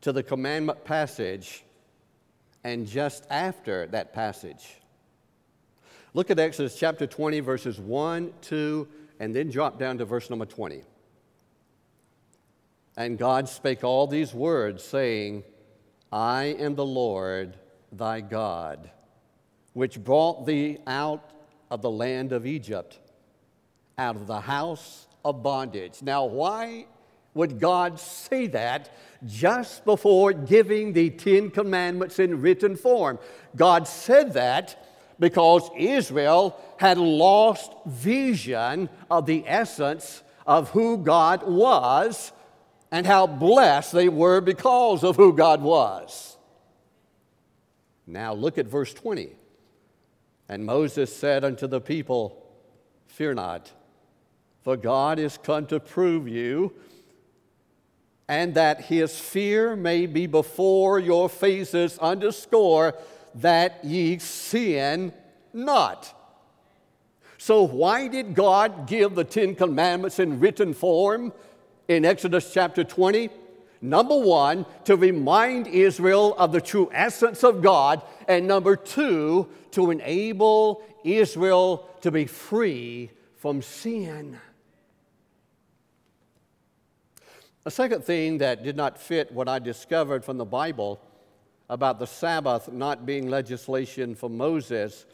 to 0.00 0.12
the 0.12 0.22
commandment 0.22 0.84
passage 0.84 1.64
and 2.64 2.86
just 2.86 3.26
after 3.30 3.86
that 3.88 4.12
passage. 4.12 4.77
Look 6.18 6.32
at 6.32 6.40
Exodus 6.40 6.74
chapter 6.74 7.06
20, 7.06 7.38
verses 7.38 7.78
1, 7.78 8.32
2, 8.40 8.88
and 9.20 9.32
then 9.32 9.50
drop 9.50 9.78
down 9.78 9.98
to 9.98 10.04
verse 10.04 10.28
number 10.28 10.46
20. 10.46 10.82
And 12.96 13.16
God 13.16 13.48
spake 13.48 13.84
all 13.84 14.08
these 14.08 14.34
words, 14.34 14.82
saying, 14.82 15.44
I 16.10 16.56
am 16.58 16.74
the 16.74 16.84
Lord 16.84 17.56
thy 17.92 18.20
God, 18.20 18.90
which 19.74 20.02
brought 20.02 20.44
thee 20.44 20.78
out 20.88 21.30
of 21.70 21.82
the 21.82 21.90
land 21.92 22.32
of 22.32 22.46
Egypt, 22.46 22.98
out 23.96 24.16
of 24.16 24.26
the 24.26 24.40
house 24.40 25.06
of 25.24 25.44
bondage. 25.44 26.02
Now, 26.02 26.24
why 26.24 26.86
would 27.34 27.60
God 27.60 28.00
say 28.00 28.48
that 28.48 28.90
just 29.24 29.84
before 29.84 30.32
giving 30.32 30.94
the 30.94 31.10
Ten 31.10 31.48
Commandments 31.48 32.18
in 32.18 32.42
written 32.42 32.74
form? 32.74 33.20
God 33.54 33.86
said 33.86 34.32
that 34.32 34.84
because 35.18 35.68
Israel 35.76 36.58
had 36.78 36.98
lost 36.98 37.72
vision 37.86 38.88
of 39.10 39.26
the 39.26 39.44
essence 39.46 40.22
of 40.46 40.70
who 40.70 40.98
God 40.98 41.42
was 41.46 42.32
and 42.90 43.06
how 43.06 43.26
blessed 43.26 43.92
they 43.92 44.08
were 44.08 44.40
because 44.40 45.04
of 45.04 45.16
who 45.16 45.32
God 45.32 45.60
was. 45.60 46.36
Now 48.06 48.32
look 48.32 48.56
at 48.58 48.66
verse 48.66 48.94
20. 48.94 49.36
And 50.48 50.64
Moses 50.64 51.14
said 51.14 51.44
unto 51.44 51.66
the 51.66 51.80
people, 51.80 52.42
Fear 53.06 53.34
not, 53.34 53.70
for 54.62 54.76
God 54.76 55.18
is 55.18 55.36
come 55.36 55.66
to 55.66 55.78
prove 55.78 56.26
you, 56.26 56.72
and 58.28 58.54
that 58.54 58.82
his 58.82 59.18
fear 59.18 59.76
may 59.76 60.06
be 60.06 60.26
before 60.26 60.98
your 60.98 61.28
faces, 61.28 61.98
underscore 61.98 62.94
that 63.36 63.84
ye 63.84 64.18
sin 64.18 65.12
not. 65.52 66.14
So, 67.38 67.62
why 67.62 68.08
did 68.08 68.34
God 68.34 68.88
give 68.88 69.14
the 69.14 69.24
Ten 69.24 69.54
Commandments 69.54 70.18
in 70.18 70.40
written 70.40 70.74
form 70.74 71.32
in 71.86 72.04
Exodus 72.04 72.52
chapter 72.52 72.82
20? 72.82 73.30
Number 73.80 74.18
one, 74.18 74.66
to 74.84 74.96
remind 74.96 75.68
Israel 75.68 76.34
of 76.36 76.50
the 76.50 76.60
true 76.60 76.90
essence 76.92 77.44
of 77.44 77.62
God, 77.62 78.02
and 78.26 78.48
number 78.48 78.74
two, 78.74 79.48
to 79.70 79.92
enable 79.92 80.82
Israel 81.04 81.88
to 82.00 82.10
be 82.10 82.26
free 82.26 83.10
from 83.36 83.62
sin. 83.62 84.36
A 87.64 87.70
second 87.70 88.02
thing 88.02 88.38
that 88.38 88.64
did 88.64 88.76
not 88.76 88.98
fit 88.98 89.30
what 89.30 89.48
I 89.48 89.58
discovered 89.58 90.24
from 90.24 90.38
the 90.38 90.44
Bible 90.44 91.00
about 91.68 91.98
the 91.98 92.06
Sabbath 92.06 92.72
not 92.72 93.04
being 93.04 93.28
legislation 93.28 94.14
for 94.14 94.30
Moses 94.30 95.04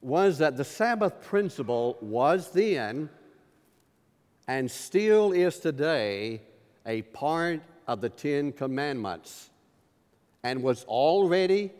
was 0.00 0.38
that 0.38 0.56
the 0.56 0.64
Sabbath 0.64 1.20
principle 1.22 1.98
was 2.00 2.50
then 2.52 3.08
and 4.46 4.70
still 4.70 5.32
is 5.32 5.58
today 5.58 6.40
a 6.86 7.02
part 7.02 7.60
of 7.86 8.00
the 8.00 8.08
Ten 8.08 8.52
Commandments 8.52 9.50
and 10.44 10.62
was 10.62 10.84
already 10.84 11.72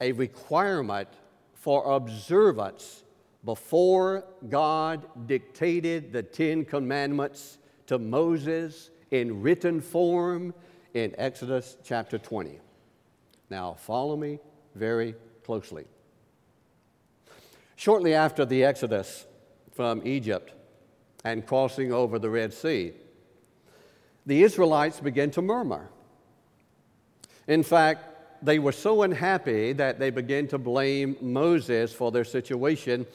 a 0.00 0.12
requirement 0.12 1.08
for 1.54 1.94
observance 1.94 3.04
before 3.44 4.24
God 4.48 5.06
dictated 5.26 6.12
the 6.12 6.22
Ten 6.22 6.64
Commandments 6.64 7.58
to 7.86 7.98
Moses 7.98 8.90
in 9.10 9.42
written 9.42 9.80
form 9.80 10.54
in 10.94 11.14
Exodus 11.18 11.76
chapter 11.84 12.18
20. 12.18 12.58
Now, 13.50 13.74
follow 13.74 14.16
me 14.16 14.38
very 14.74 15.14
closely. 15.44 15.84
Shortly 17.76 18.14
after 18.14 18.44
the 18.44 18.64
Exodus 18.64 19.26
from 19.72 20.06
Egypt 20.06 20.52
and 21.24 21.46
crossing 21.46 21.92
over 21.92 22.18
the 22.18 22.30
Red 22.30 22.52
Sea, 22.52 22.92
the 24.26 24.42
Israelites 24.42 25.00
began 25.00 25.30
to 25.32 25.42
murmur. 25.42 25.88
In 27.48 27.62
fact, 27.62 28.44
they 28.44 28.58
were 28.58 28.72
so 28.72 29.02
unhappy 29.02 29.72
that 29.72 29.98
they 29.98 30.10
began 30.10 30.46
to 30.48 30.58
blame 30.58 31.16
Moses 31.20 31.92
for 31.92 32.12
their 32.12 32.24
situation, 32.24 33.06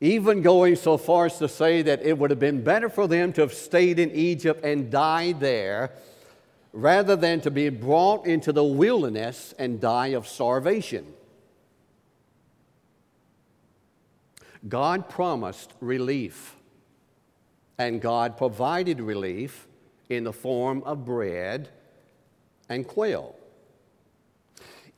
even 0.00 0.42
going 0.42 0.76
so 0.76 0.96
far 0.96 1.26
as 1.26 1.38
to 1.38 1.48
say 1.48 1.82
that 1.82 2.02
it 2.02 2.18
would 2.18 2.30
have 2.30 2.40
been 2.40 2.62
better 2.62 2.88
for 2.88 3.06
them 3.06 3.32
to 3.34 3.42
have 3.42 3.54
stayed 3.54 3.98
in 3.98 4.10
Egypt 4.10 4.64
and 4.64 4.90
died 4.90 5.40
there 5.40 5.90
rather 6.74 7.14
than 7.14 7.40
to 7.40 7.52
be 7.52 7.68
brought 7.68 8.26
into 8.26 8.52
the 8.52 8.64
wilderness 8.64 9.54
and 9.60 9.80
die 9.80 10.08
of 10.08 10.26
starvation. 10.26 11.06
God 14.68 15.08
promised 15.08 15.72
relief, 15.80 16.56
and 17.78 18.00
God 18.00 18.36
provided 18.36 19.00
relief 19.00 19.68
in 20.08 20.24
the 20.24 20.32
form 20.32 20.82
of 20.84 21.04
bread 21.04 21.68
and 22.68 22.86
quail. 22.86 23.36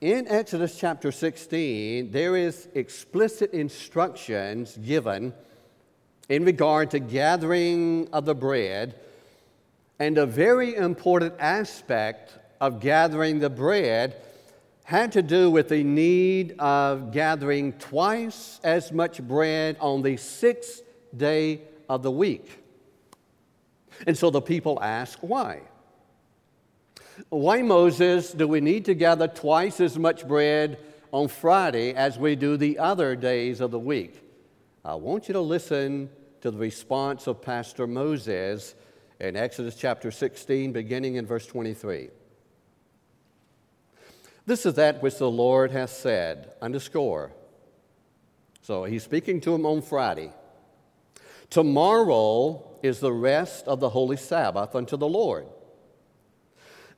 In 0.01 0.27
Exodus 0.29 0.79
chapter 0.79 1.13
16, 1.13 2.11
there 2.11 2.37
is 2.37 2.69
explicit 2.75 3.53
instructions 3.53 4.79
given 4.79 5.35
in 6.31 6.45
regard 6.45 6.91
to 6.93 7.01
gathering 7.01 8.09
of 8.15 8.25
the 8.25 8.35
bread 8.35 8.95
and 9.99 10.19
a 10.19 10.27
very 10.27 10.75
important 10.75 11.35
aspect 11.39 12.39
of 12.61 12.81
gathering 12.81 13.39
the 13.39 13.51
bread 13.51 14.17
had 14.85 15.13
to 15.13 15.23
do 15.23 15.51
with 15.51 15.69
the 15.69 15.83
need 15.83 16.55
of 16.59 17.11
gathering 17.11 17.73
twice 17.73 18.61
as 18.63 18.93
much 18.93 19.21
bread 19.23 19.77
on 19.81 20.03
the 20.03 20.17
sixth 20.17 20.83
day 21.17 21.61
of 21.89 22.03
the 22.03 22.11
week. 22.11 22.63
And 24.07 24.17
so 24.17 24.31
the 24.31 24.41
people 24.41 24.79
ask, 24.83 25.19
why? 25.21 25.63
Why, 27.31 27.63
Moses, 27.63 28.33
do 28.33 28.47
we 28.47 28.61
need 28.61 28.85
to 28.85 28.95
gather 28.95 29.27
twice 29.27 29.81
as 29.81 29.99
much 29.99 30.29
bread 30.29 30.79
on 31.11 31.29
Friday 31.29 31.95
as 31.95 32.19
we 32.19 32.37
do 32.37 32.57
the 32.57 32.79
other 32.79 33.17
days 33.17 33.61
of 33.61 33.71
the 33.71 33.79
week? 33.79 34.23
I 34.85 34.95
want 34.95 35.27
you 35.29 35.33
to 35.33 35.41
listen 35.41 36.11
to 36.43 36.51
the 36.51 36.59
response 36.59 37.27
of 37.27 37.43
Pastor 37.43 37.87
Moses 37.87 38.75
in 39.19 39.37
Exodus 39.37 39.75
chapter 39.75 40.11
16, 40.11 40.73
beginning 40.73 41.15
in 41.17 41.27
verse 41.27 41.47
23. 41.47 42.11
This 44.45 44.67
is 44.67 44.75
that 44.75 45.03
which 45.03 45.19
the 45.19 45.31
Lord 45.31 45.71
hath 45.71 45.91
said, 45.91 46.53
underscore. 46.61 47.33
So 48.63 48.85
he's 48.85 49.03
speaking 49.03 49.41
to 49.43 49.55
him 49.55 49.65
on 49.65 49.83
Friday. 49.83 50.33
Tomorrow 51.51 52.79
is 52.83 53.01
the 53.01 53.13
rest 53.13 53.67
of 53.67 53.81
the 53.81 53.89
holy 53.89 54.17
Sabbath 54.17 54.75
unto 54.75 54.97
the 54.97 55.09
Lord. 55.09 55.47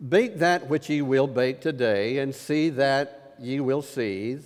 Bake 0.06 0.38
that 0.38 0.68
which 0.68 0.90
ye 0.90 1.02
will 1.02 1.26
bake 1.26 1.60
today, 1.60 2.18
and 2.18 2.34
see 2.34 2.70
that 2.70 3.34
ye 3.38 3.60
will 3.60 3.82
seethe, 3.82 4.44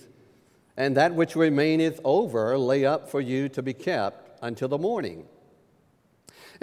and 0.77 0.97
that 0.97 1.13
which 1.13 1.35
remaineth 1.35 1.99
over 2.03 2.57
lay 2.57 2.85
up 2.85 3.09
for 3.09 3.21
you 3.21 3.49
to 3.49 3.61
be 3.61 3.73
kept 3.73 4.39
until 4.41 4.67
the 4.67 4.77
morning. 4.77 5.25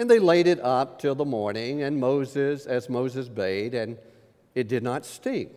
And 0.01 0.09
they 0.09 0.17
laid 0.17 0.47
it 0.47 0.59
up 0.61 0.97
till 0.97 1.13
the 1.13 1.25
morning, 1.25 1.83
and 1.83 1.99
Moses, 1.99 2.65
as 2.65 2.89
Moses 2.89 3.29
bade, 3.29 3.75
and 3.75 3.99
it 4.55 4.67
did 4.67 4.81
not 4.81 5.05
stink 5.05 5.51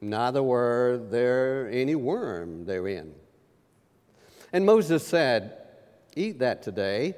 neither 0.00 0.42
were 0.42 1.00
there 1.12 1.70
any 1.70 1.94
worm 1.94 2.64
therein. 2.64 3.14
And 4.52 4.66
Moses 4.66 5.06
said, 5.06 5.58
Eat 6.16 6.40
that 6.40 6.60
today, 6.60 7.14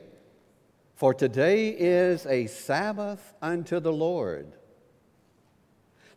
for 0.96 1.14
today 1.14 1.70
is 1.70 2.26
a 2.26 2.46
Sabbath 2.46 3.32
unto 3.40 3.80
the 3.80 3.92
Lord. 3.92 4.52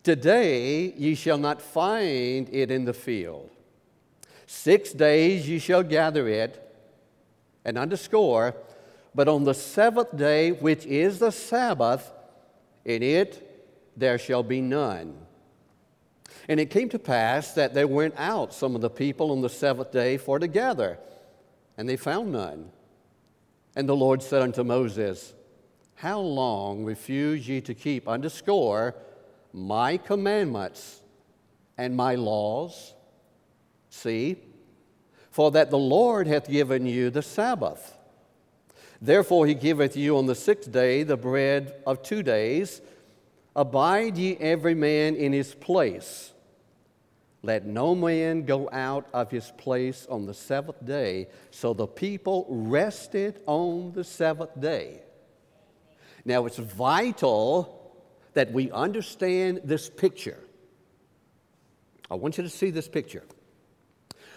Today 0.02 0.92
ye 0.92 1.14
shall 1.14 1.38
not 1.38 1.62
find 1.62 2.50
it 2.52 2.70
in 2.70 2.84
the 2.84 2.92
field. 2.92 3.48
Six 4.46 4.92
days 4.92 5.48
ye 5.48 5.58
shall 5.58 5.82
gather 5.82 6.28
it, 6.28 6.62
and 7.64 7.78
underscore, 7.78 8.54
but 9.14 9.28
on 9.28 9.44
the 9.44 9.54
seventh 9.54 10.16
day, 10.16 10.52
which 10.52 10.86
is 10.86 11.18
the 11.18 11.30
Sabbath, 11.30 12.12
in 12.84 13.02
it 13.02 13.46
there 13.96 14.18
shall 14.18 14.42
be 14.42 14.60
none. 14.60 15.14
And 16.48 16.58
it 16.58 16.70
came 16.70 16.88
to 16.90 16.98
pass 16.98 17.52
that 17.54 17.74
there 17.74 17.86
went 17.86 18.14
out 18.16 18.54
some 18.54 18.74
of 18.74 18.80
the 18.80 18.90
people 18.90 19.30
on 19.30 19.40
the 19.40 19.48
seventh 19.48 19.92
day 19.92 20.16
for 20.16 20.38
to 20.38 20.46
gather, 20.46 20.98
and 21.76 21.88
they 21.88 21.96
found 21.96 22.32
none. 22.32 22.70
And 23.76 23.88
the 23.88 23.96
Lord 23.96 24.22
said 24.22 24.42
unto 24.42 24.64
Moses, 24.64 25.34
How 25.94 26.20
long 26.20 26.84
refuse 26.84 27.48
ye 27.48 27.60
to 27.62 27.74
keep 27.74 28.08
underscore 28.08 28.94
my 29.52 29.96
commandments 29.96 31.02
and 31.76 31.96
my 31.96 32.14
laws? 32.14 32.94
See, 33.90 34.36
for 35.30 35.50
that 35.52 35.70
the 35.70 35.78
Lord 35.78 36.26
hath 36.26 36.48
given 36.48 36.86
you 36.86 37.10
the 37.10 37.22
Sabbath. 37.22 37.96
Therefore 39.00 39.46
he 39.46 39.54
giveth 39.54 39.96
you 39.96 40.16
on 40.18 40.26
the 40.26 40.34
sixth 40.34 40.70
day 40.70 41.02
the 41.02 41.16
bread 41.16 41.74
of 41.86 42.02
two 42.02 42.22
days. 42.22 42.80
Abide 43.56 44.16
ye 44.16 44.36
every 44.36 44.74
man 44.74 45.16
in 45.16 45.32
his 45.32 45.54
place. 45.54 46.32
Let 47.42 47.64
no 47.64 47.94
man 47.94 48.44
go 48.44 48.68
out 48.70 49.08
of 49.14 49.30
his 49.30 49.50
place 49.56 50.06
on 50.10 50.26
the 50.26 50.34
seventh 50.34 50.84
day. 50.84 51.28
So 51.50 51.72
the 51.72 51.86
people 51.86 52.46
rested 52.48 53.40
on 53.46 53.92
the 53.92 54.04
seventh 54.04 54.60
day. 54.60 55.00
Now 56.24 56.44
it's 56.44 56.58
vital 56.58 57.94
that 58.34 58.52
we 58.52 58.70
understand 58.70 59.62
this 59.64 59.88
picture. 59.88 60.38
I 62.10 62.14
want 62.14 62.36
you 62.36 62.44
to 62.44 62.50
see 62.50 62.70
this 62.70 62.88
picture. 62.88 63.24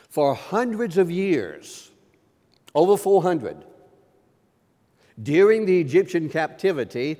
For 0.07 0.33
hundreds 0.33 0.97
of 0.97 1.11
years, 1.11 1.91
over 2.73 2.95
400, 2.95 3.65
during 5.21 5.65
the 5.65 5.79
Egyptian 5.79 6.29
captivity, 6.29 7.17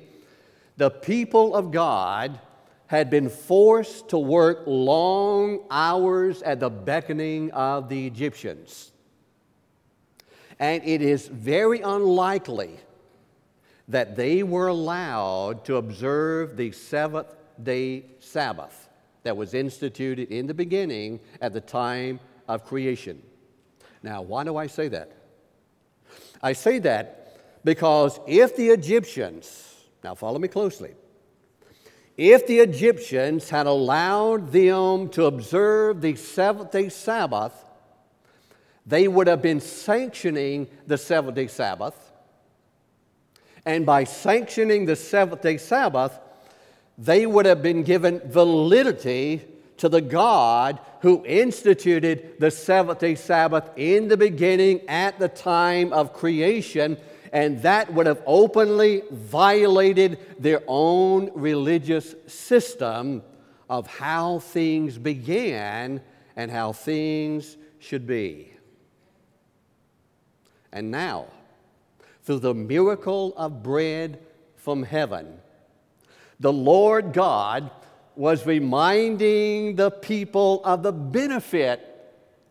the 0.76 0.90
people 0.90 1.54
of 1.54 1.70
God 1.70 2.40
had 2.86 3.10
been 3.10 3.28
forced 3.28 4.08
to 4.10 4.18
work 4.18 4.64
long 4.66 5.60
hours 5.70 6.42
at 6.42 6.60
the 6.60 6.70
beckoning 6.70 7.50
of 7.52 7.88
the 7.88 8.06
Egyptians. 8.06 8.92
And 10.58 10.82
it 10.84 11.02
is 11.02 11.26
very 11.28 11.80
unlikely 11.80 12.78
that 13.88 14.16
they 14.16 14.42
were 14.42 14.68
allowed 14.68 15.64
to 15.66 15.76
observe 15.76 16.56
the 16.56 16.72
seventh 16.72 17.34
day 17.62 18.04
Sabbath 18.18 18.88
that 19.22 19.36
was 19.36 19.54
instituted 19.54 20.30
in 20.30 20.46
the 20.46 20.54
beginning 20.54 21.20
at 21.40 21.52
the 21.52 21.60
time 21.60 22.20
of 22.48 22.64
creation. 22.64 23.22
Now, 24.02 24.22
why 24.22 24.44
do 24.44 24.56
I 24.56 24.66
say 24.66 24.88
that? 24.88 25.12
I 26.42 26.52
say 26.52 26.78
that 26.80 27.23
because 27.64 28.20
if 28.26 28.56
the 28.56 28.68
Egyptians, 28.68 29.74
now 30.02 30.14
follow 30.14 30.38
me 30.38 30.48
closely, 30.48 30.94
if 32.16 32.46
the 32.46 32.60
Egyptians 32.60 33.50
had 33.50 33.66
allowed 33.66 34.52
them 34.52 35.08
to 35.10 35.24
observe 35.24 36.00
the 36.00 36.14
seventh 36.14 36.70
day 36.70 36.88
Sabbath, 36.88 37.52
they 38.86 39.08
would 39.08 39.26
have 39.26 39.42
been 39.42 39.60
sanctioning 39.60 40.68
the 40.86 40.98
seventh 40.98 41.34
day 41.34 41.48
Sabbath. 41.48 42.12
And 43.66 43.86
by 43.86 44.04
sanctioning 44.04 44.84
the 44.84 44.94
seventh 44.94 45.42
day 45.42 45.56
Sabbath, 45.56 46.18
they 46.98 47.26
would 47.26 47.46
have 47.46 47.62
been 47.62 47.82
given 47.82 48.20
validity 48.26 49.42
to 49.78 49.88
the 49.88 50.02
God 50.02 50.78
who 51.00 51.24
instituted 51.24 52.38
the 52.38 52.50
seventh 52.50 53.00
day 53.00 53.16
Sabbath 53.16 53.68
in 53.76 54.06
the 54.06 54.16
beginning 54.16 54.82
at 54.88 55.18
the 55.18 55.28
time 55.28 55.92
of 55.92 56.12
creation 56.12 56.96
and 57.34 57.60
that 57.62 57.92
would 57.92 58.06
have 58.06 58.22
openly 58.26 59.02
violated 59.10 60.18
their 60.38 60.62
own 60.68 61.32
religious 61.34 62.14
system 62.28 63.24
of 63.68 63.88
how 63.88 64.38
things 64.38 64.96
began 64.96 66.00
and 66.36 66.48
how 66.48 66.72
things 66.72 67.56
should 67.80 68.06
be. 68.06 68.52
And 70.72 70.92
now, 70.92 71.26
through 72.22 72.38
the 72.38 72.54
miracle 72.54 73.34
of 73.36 73.64
bread 73.64 74.20
from 74.54 74.84
heaven, 74.84 75.40
the 76.38 76.52
Lord 76.52 77.12
God 77.12 77.68
was 78.14 78.46
reminding 78.46 79.74
the 79.74 79.90
people 79.90 80.64
of 80.64 80.84
the 80.84 80.92
benefit 80.92 81.90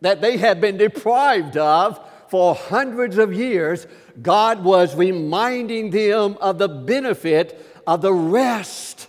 that 0.01 0.19
they 0.19 0.35
had 0.35 0.59
been 0.59 0.75
deprived 0.75 1.55
of 1.55 2.05
for 2.33 2.55
hundreds 2.55 3.19
of 3.19 3.31
years, 3.31 3.85
God 4.19 4.63
was 4.63 4.95
reminding 4.95 5.91
them 5.91 6.35
of 6.41 6.57
the 6.57 6.67
benefit 6.67 7.63
of 7.85 8.01
the 8.01 8.11
rest 8.11 9.07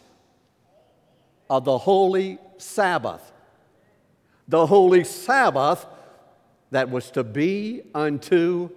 of 1.49 1.65
the 1.65 1.79
holy 1.79 2.39
Sabbath. 2.59 3.33
The 4.47 4.67
holy 4.67 5.05
Sabbath 5.05 5.87
that 6.71 6.91
was 6.91 7.11
to 7.13 7.25
be 7.25 7.85
unto 7.95 8.69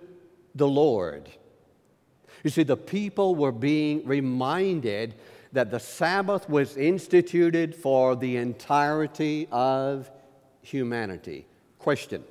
the 0.56 0.70
Lord. 0.70 1.28
You 2.46 2.50
see, 2.50 2.64
the 2.64 2.78
people 2.78 3.36
were 3.36 3.52
being 3.52 4.08
reminded 4.08 5.16
that 5.52 5.72
the 5.72 5.80
Sabbath 5.82 6.48
was 6.48 6.78
instituted 6.78 7.76
for 7.76 8.16
the 8.16 8.38
entirety 8.38 9.50
of 9.52 10.10
humanity. 10.62 11.46
Question 11.80 12.24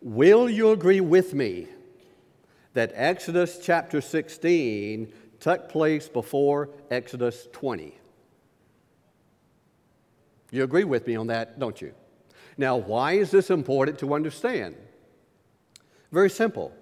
Will 0.00 0.48
you 0.48 0.70
agree 0.70 1.00
with 1.00 1.34
me 1.34 1.66
that 2.72 2.92
Exodus 2.94 3.58
chapter 3.62 4.00
16 4.00 5.12
took 5.40 5.68
place 5.68 6.08
before 6.08 6.70
Exodus 6.90 7.48
20? 7.52 7.94
You 10.50 10.64
agree 10.64 10.84
with 10.84 11.06
me 11.06 11.16
on 11.16 11.26
that, 11.26 11.58
don't 11.58 11.80
you? 11.80 11.92
Now, 12.56 12.76
why 12.76 13.12
is 13.12 13.30
this 13.30 13.50
important 13.50 13.98
to 13.98 14.14
understand? 14.14 14.74
Very 16.10 16.30
simple. 16.30 16.72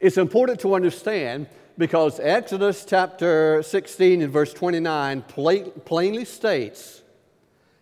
It's 0.00 0.16
important 0.16 0.60
to 0.60 0.74
understand 0.74 1.48
because 1.76 2.20
Exodus 2.20 2.84
chapter 2.84 3.62
16 3.62 4.22
and 4.22 4.32
verse 4.32 4.52
29 4.54 5.22
plainly 5.22 6.24
states 6.24 7.02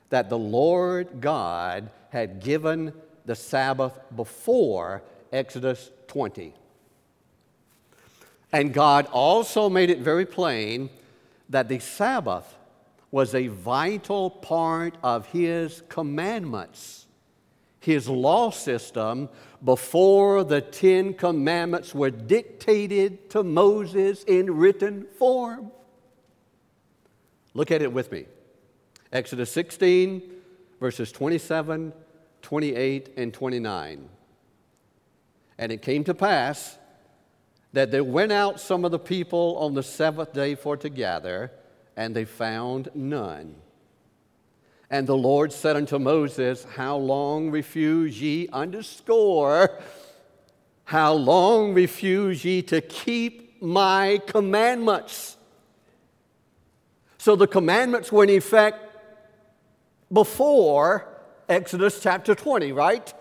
that 0.09 0.31
the 0.31 0.39
Lord 0.39 1.21
God 1.21 1.91
had 2.11 2.41
given 2.41 2.93
the 3.27 3.35
Sabbath 3.35 3.99
before 4.15 5.03
Exodus 5.33 5.91
20. 6.07 6.55
And 8.53 8.73
God 8.73 9.07
also 9.13 9.69
made 9.69 9.91
it 9.91 9.99
very 9.99 10.25
plain 10.25 10.89
that 11.49 11.69
the 11.69 11.79
Sabbath 11.79 12.57
was 13.11 13.35
a 13.35 13.49
vital 13.49 14.31
part 14.31 14.97
of 15.03 15.27
his 15.27 15.83
commandments, 15.89 17.07
his 17.81 18.09
law 18.09 18.51
system, 18.51 19.29
before 19.65 20.45
the 20.45 20.61
Ten 20.61 21.15
Commandments 21.15 21.95
were 21.95 22.11
dictated 22.11 23.31
to 23.31 23.43
Moses 23.43 24.23
in 24.25 24.57
written 24.57 25.07
form. 25.19 25.71
Look 27.55 27.71
at 27.71 27.83
it 27.83 27.93
with 27.93 28.13
me. 28.13 28.27
Exodus 29.13 29.51
16, 29.51 30.23
verses 30.79 31.11
27, 31.11 31.93
28, 32.47 33.15
and 33.17 33.35
29. 33.35 34.09
And 35.59 35.73
it 35.73 35.83
came 35.83 36.05
to 36.05 36.15
pass 36.15 36.79
that 37.73 37.91
there 37.91 38.05
went 38.05 38.31
out 38.31 38.61
some 38.61 38.85
of 38.85 38.93
the 38.93 39.01
people 39.01 39.57
on 39.59 39.75
the 39.75 39.83
seventh 39.83 40.33
day 40.33 40.55
for 40.55 40.77
to 40.77 40.89
gather, 40.89 41.51
and 41.97 42.15
they 42.15 42.25
found 42.25 42.89
none. 42.95 43.57
And 44.89 45.09
the 45.09 45.17
Lord 45.17 45.53
said 45.53 45.75
unto 45.75 45.99
Moses, 45.99 46.63
How 46.63 46.97
long 46.97 47.51
refuse 47.51 48.23
ye, 48.23 48.49
underscore, 48.53 49.83
how 50.85 51.15
long 51.15 51.75
refuse 51.75 52.45
ye 52.45 52.63
to 52.63 52.81
keep 52.81 53.61
my 53.61 54.21
commandments? 54.25 55.37
So 57.19 57.35
the 57.35 57.49
commandments 57.49 58.13
were 58.13 58.23
in 58.23 58.31
effect 58.31 58.79
before 60.13 61.16
Exodus 61.49 62.01
chapter 62.01 62.35
20, 62.35 62.73
right? 62.73 63.13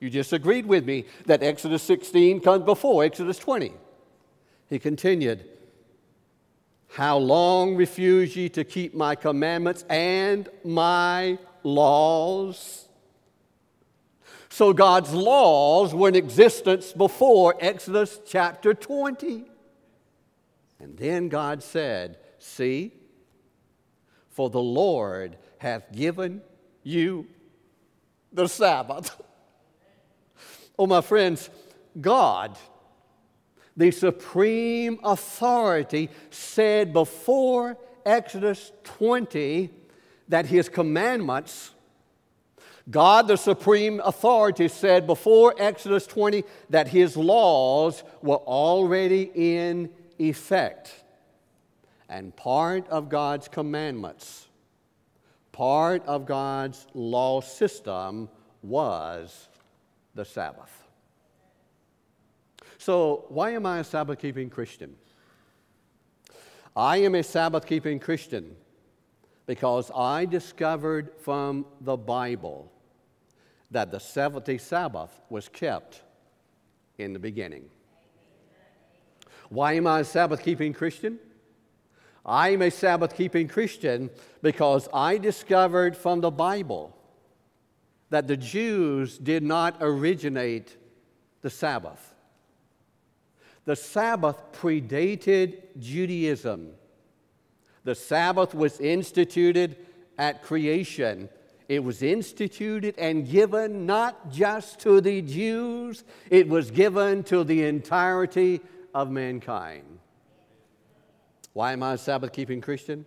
You 0.00 0.10
just 0.10 0.32
agreed 0.32 0.66
with 0.66 0.84
me 0.84 1.06
that 1.26 1.42
Exodus 1.42 1.82
16 1.82 2.40
comes 2.40 2.64
before 2.64 3.04
Exodus 3.04 3.38
20. 3.38 3.72
He 4.68 4.78
continued, 4.78 5.48
How 6.88 7.18
long 7.18 7.76
refuse 7.76 8.36
ye 8.36 8.48
to 8.50 8.64
keep 8.64 8.94
my 8.94 9.14
commandments 9.14 9.84
and 9.88 10.48
my 10.64 11.38
laws? 11.62 12.88
So 14.48 14.72
God's 14.72 15.12
laws 15.12 15.94
were 15.94 16.08
in 16.08 16.16
existence 16.16 16.92
before 16.92 17.56
Exodus 17.60 18.20
chapter 18.26 18.72
20. 18.72 19.44
And 20.80 20.96
then 20.96 21.28
God 21.28 21.62
said, 21.62 22.18
See, 22.38 22.92
for 24.30 24.50
the 24.50 24.60
Lord 24.60 25.36
hath 25.58 25.92
given 25.92 26.42
you 26.86 27.26
the 28.32 28.46
Sabbath. 28.46 29.20
Oh, 30.78 30.86
my 30.86 31.00
friends, 31.00 31.48
God, 31.98 32.58
the 33.74 33.90
supreme 33.90 35.00
authority, 35.02 36.10
said 36.28 36.92
before 36.92 37.78
Exodus 38.04 38.72
20 38.84 39.70
that 40.28 40.44
his 40.44 40.68
commandments, 40.68 41.70
God, 42.90 43.26
the 43.26 43.36
supreme 43.38 44.02
authority, 44.04 44.68
said 44.68 45.06
before 45.06 45.54
Exodus 45.58 46.06
20 46.06 46.44
that 46.68 46.88
his 46.88 47.16
laws 47.16 48.04
were 48.20 48.36
already 48.36 49.30
in 49.34 49.88
effect. 50.18 50.92
And 52.06 52.36
part 52.36 52.86
of 52.88 53.08
God's 53.08 53.48
commandments, 53.48 54.45
part 55.56 56.04
of 56.04 56.26
God's 56.26 56.86
law 56.92 57.40
system 57.40 58.28
was 58.62 59.48
the 60.14 60.24
Sabbath. 60.24 60.84
So, 62.76 63.24
why 63.30 63.52
am 63.52 63.64
I 63.64 63.78
a 63.78 63.84
Sabbath 63.84 64.18
keeping 64.18 64.50
Christian? 64.50 64.94
I 66.76 66.98
am 66.98 67.14
a 67.14 67.22
Sabbath 67.22 67.64
keeping 67.64 67.98
Christian 67.98 68.54
because 69.46 69.90
I 69.96 70.26
discovered 70.26 71.12
from 71.22 71.64
the 71.80 71.96
Bible 71.96 72.70
that 73.70 73.90
the 73.90 73.98
70th 73.98 74.60
Sabbath 74.60 75.22
was 75.30 75.48
kept 75.48 76.02
in 76.98 77.14
the 77.14 77.18
beginning. 77.18 77.64
Why 79.48 79.72
am 79.72 79.86
I 79.86 80.00
a 80.00 80.04
Sabbath 80.04 80.42
keeping 80.42 80.74
Christian? 80.74 81.18
I 82.26 82.48
am 82.48 82.62
a 82.62 82.70
Sabbath 82.70 83.14
keeping 83.16 83.46
Christian 83.46 84.10
because 84.42 84.88
I 84.92 85.16
discovered 85.16 85.96
from 85.96 86.20
the 86.20 86.32
Bible 86.32 86.96
that 88.10 88.26
the 88.26 88.36
Jews 88.36 89.16
did 89.16 89.44
not 89.44 89.76
originate 89.80 90.76
the 91.42 91.50
Sabbath. 91.50 92.14
The 93.64 93.76
Sabbath 93.76 94.36
predated 94.52 95.78
Judaism. 95.78 96.70
The 97.84 97.94
Sabbath 97.94 98.54
was 98.54 98.80
instituted 98.80 99.76
at 100.18 100.42
creation. 100.42 101.28
It 101.68 101.82
was 101.84 102.02
instituted 102.02 102.96
and 102.98 103.28
given 103.28 103.86
not 103.86 104.32
just 104.32 104.80
to 104.80 105.00
the 105.00 105.22
Jews, 105.22 106.02
it 106.28 106.48
was 106.48 106.72
given 106.72 107.22
to 107.24 107.44
the 107.44 107.64
entirety 107.64 108.60
of 108.92 109.10
mankind. 109.10 109.95
Why 111.56 111.72
am 111.72 111.82
I 111.82 111.94
a 111.94 111.96
Sabbath 111.98 112.32
keeping 112.32 112.60
Christian? 112.60 113.06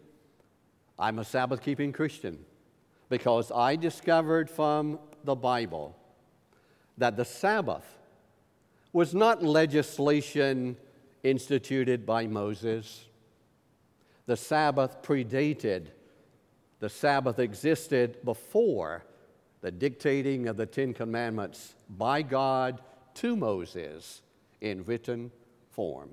I'm 0.97 1.19
a 1.19 1.23
Sabbath 1.23 1.61
keeping 1.61 1.91
Christian 1.91 2.39
because 3.07 3.51
I 3.51 3.75
discovered 3.75 4.49
from 4.49 4.97
the 5.23 5.35
Bible 5.35 5.95
that 6.97 7.15
the 7.15 7.25
Sabbath 7.25 7.85
was 8.91 9.13
not 9.13 9.43
legislation 9.43 10.77
instituted 11.21 12.07
by 12.07 12.25
Moses. 12.25 13.05
The 14.25 14.35
Sabbath 14.35 15.03
predated, 15.03 15.89
the 16.79 16.89
Sabbath 16.89 17.37
existed 17.37 18.17
before 18.25 19.05
the 19.61 19.69
dictating 19.69 20.47
of 20.47 20.57
the 20.57 20.65
Ten 20.65 20.95
Commandments 20.95 21.75
by 21.87 22.23
God 22.23 22.81
to 23.13 23.35
Moses 23.35 24.23
in 24.59 24.85
written 24.85 25.29
form. 25.69 26.09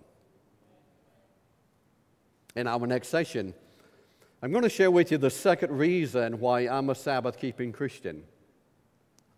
In 2.57 2.66
our 2.66 2.87
next 2.87 3.09
session, 3.09 3.53
I'm 4.42 4.51
going 4.51 4.62
to 4.62 4.71
share 4.71 4.90
with 4.90 5.12
you 5.12 5.19
the 5.19 5.29
second 5.29 5.77
reason 5.77 6.40
why 6.40 6.61
I'm 6.61 6.88
a 6.88 6.95
Sabbath 6.95 7.38
keeping 7.38 7.71
Christian. 7.71 8.23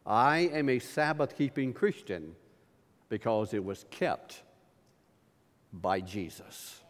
I 0.07 0.49
am 0.53 0.69
a 0.69 0.79
Sabbath 0.79 1.37
keeping 1.37 1.73
Christian 1.73 2.37
because 3.09 3.53
it 3.55 3.65
was 3.65 3.85
kept 3.91 4.43
by 5.73 6.01
Jesus. 6.01 6.81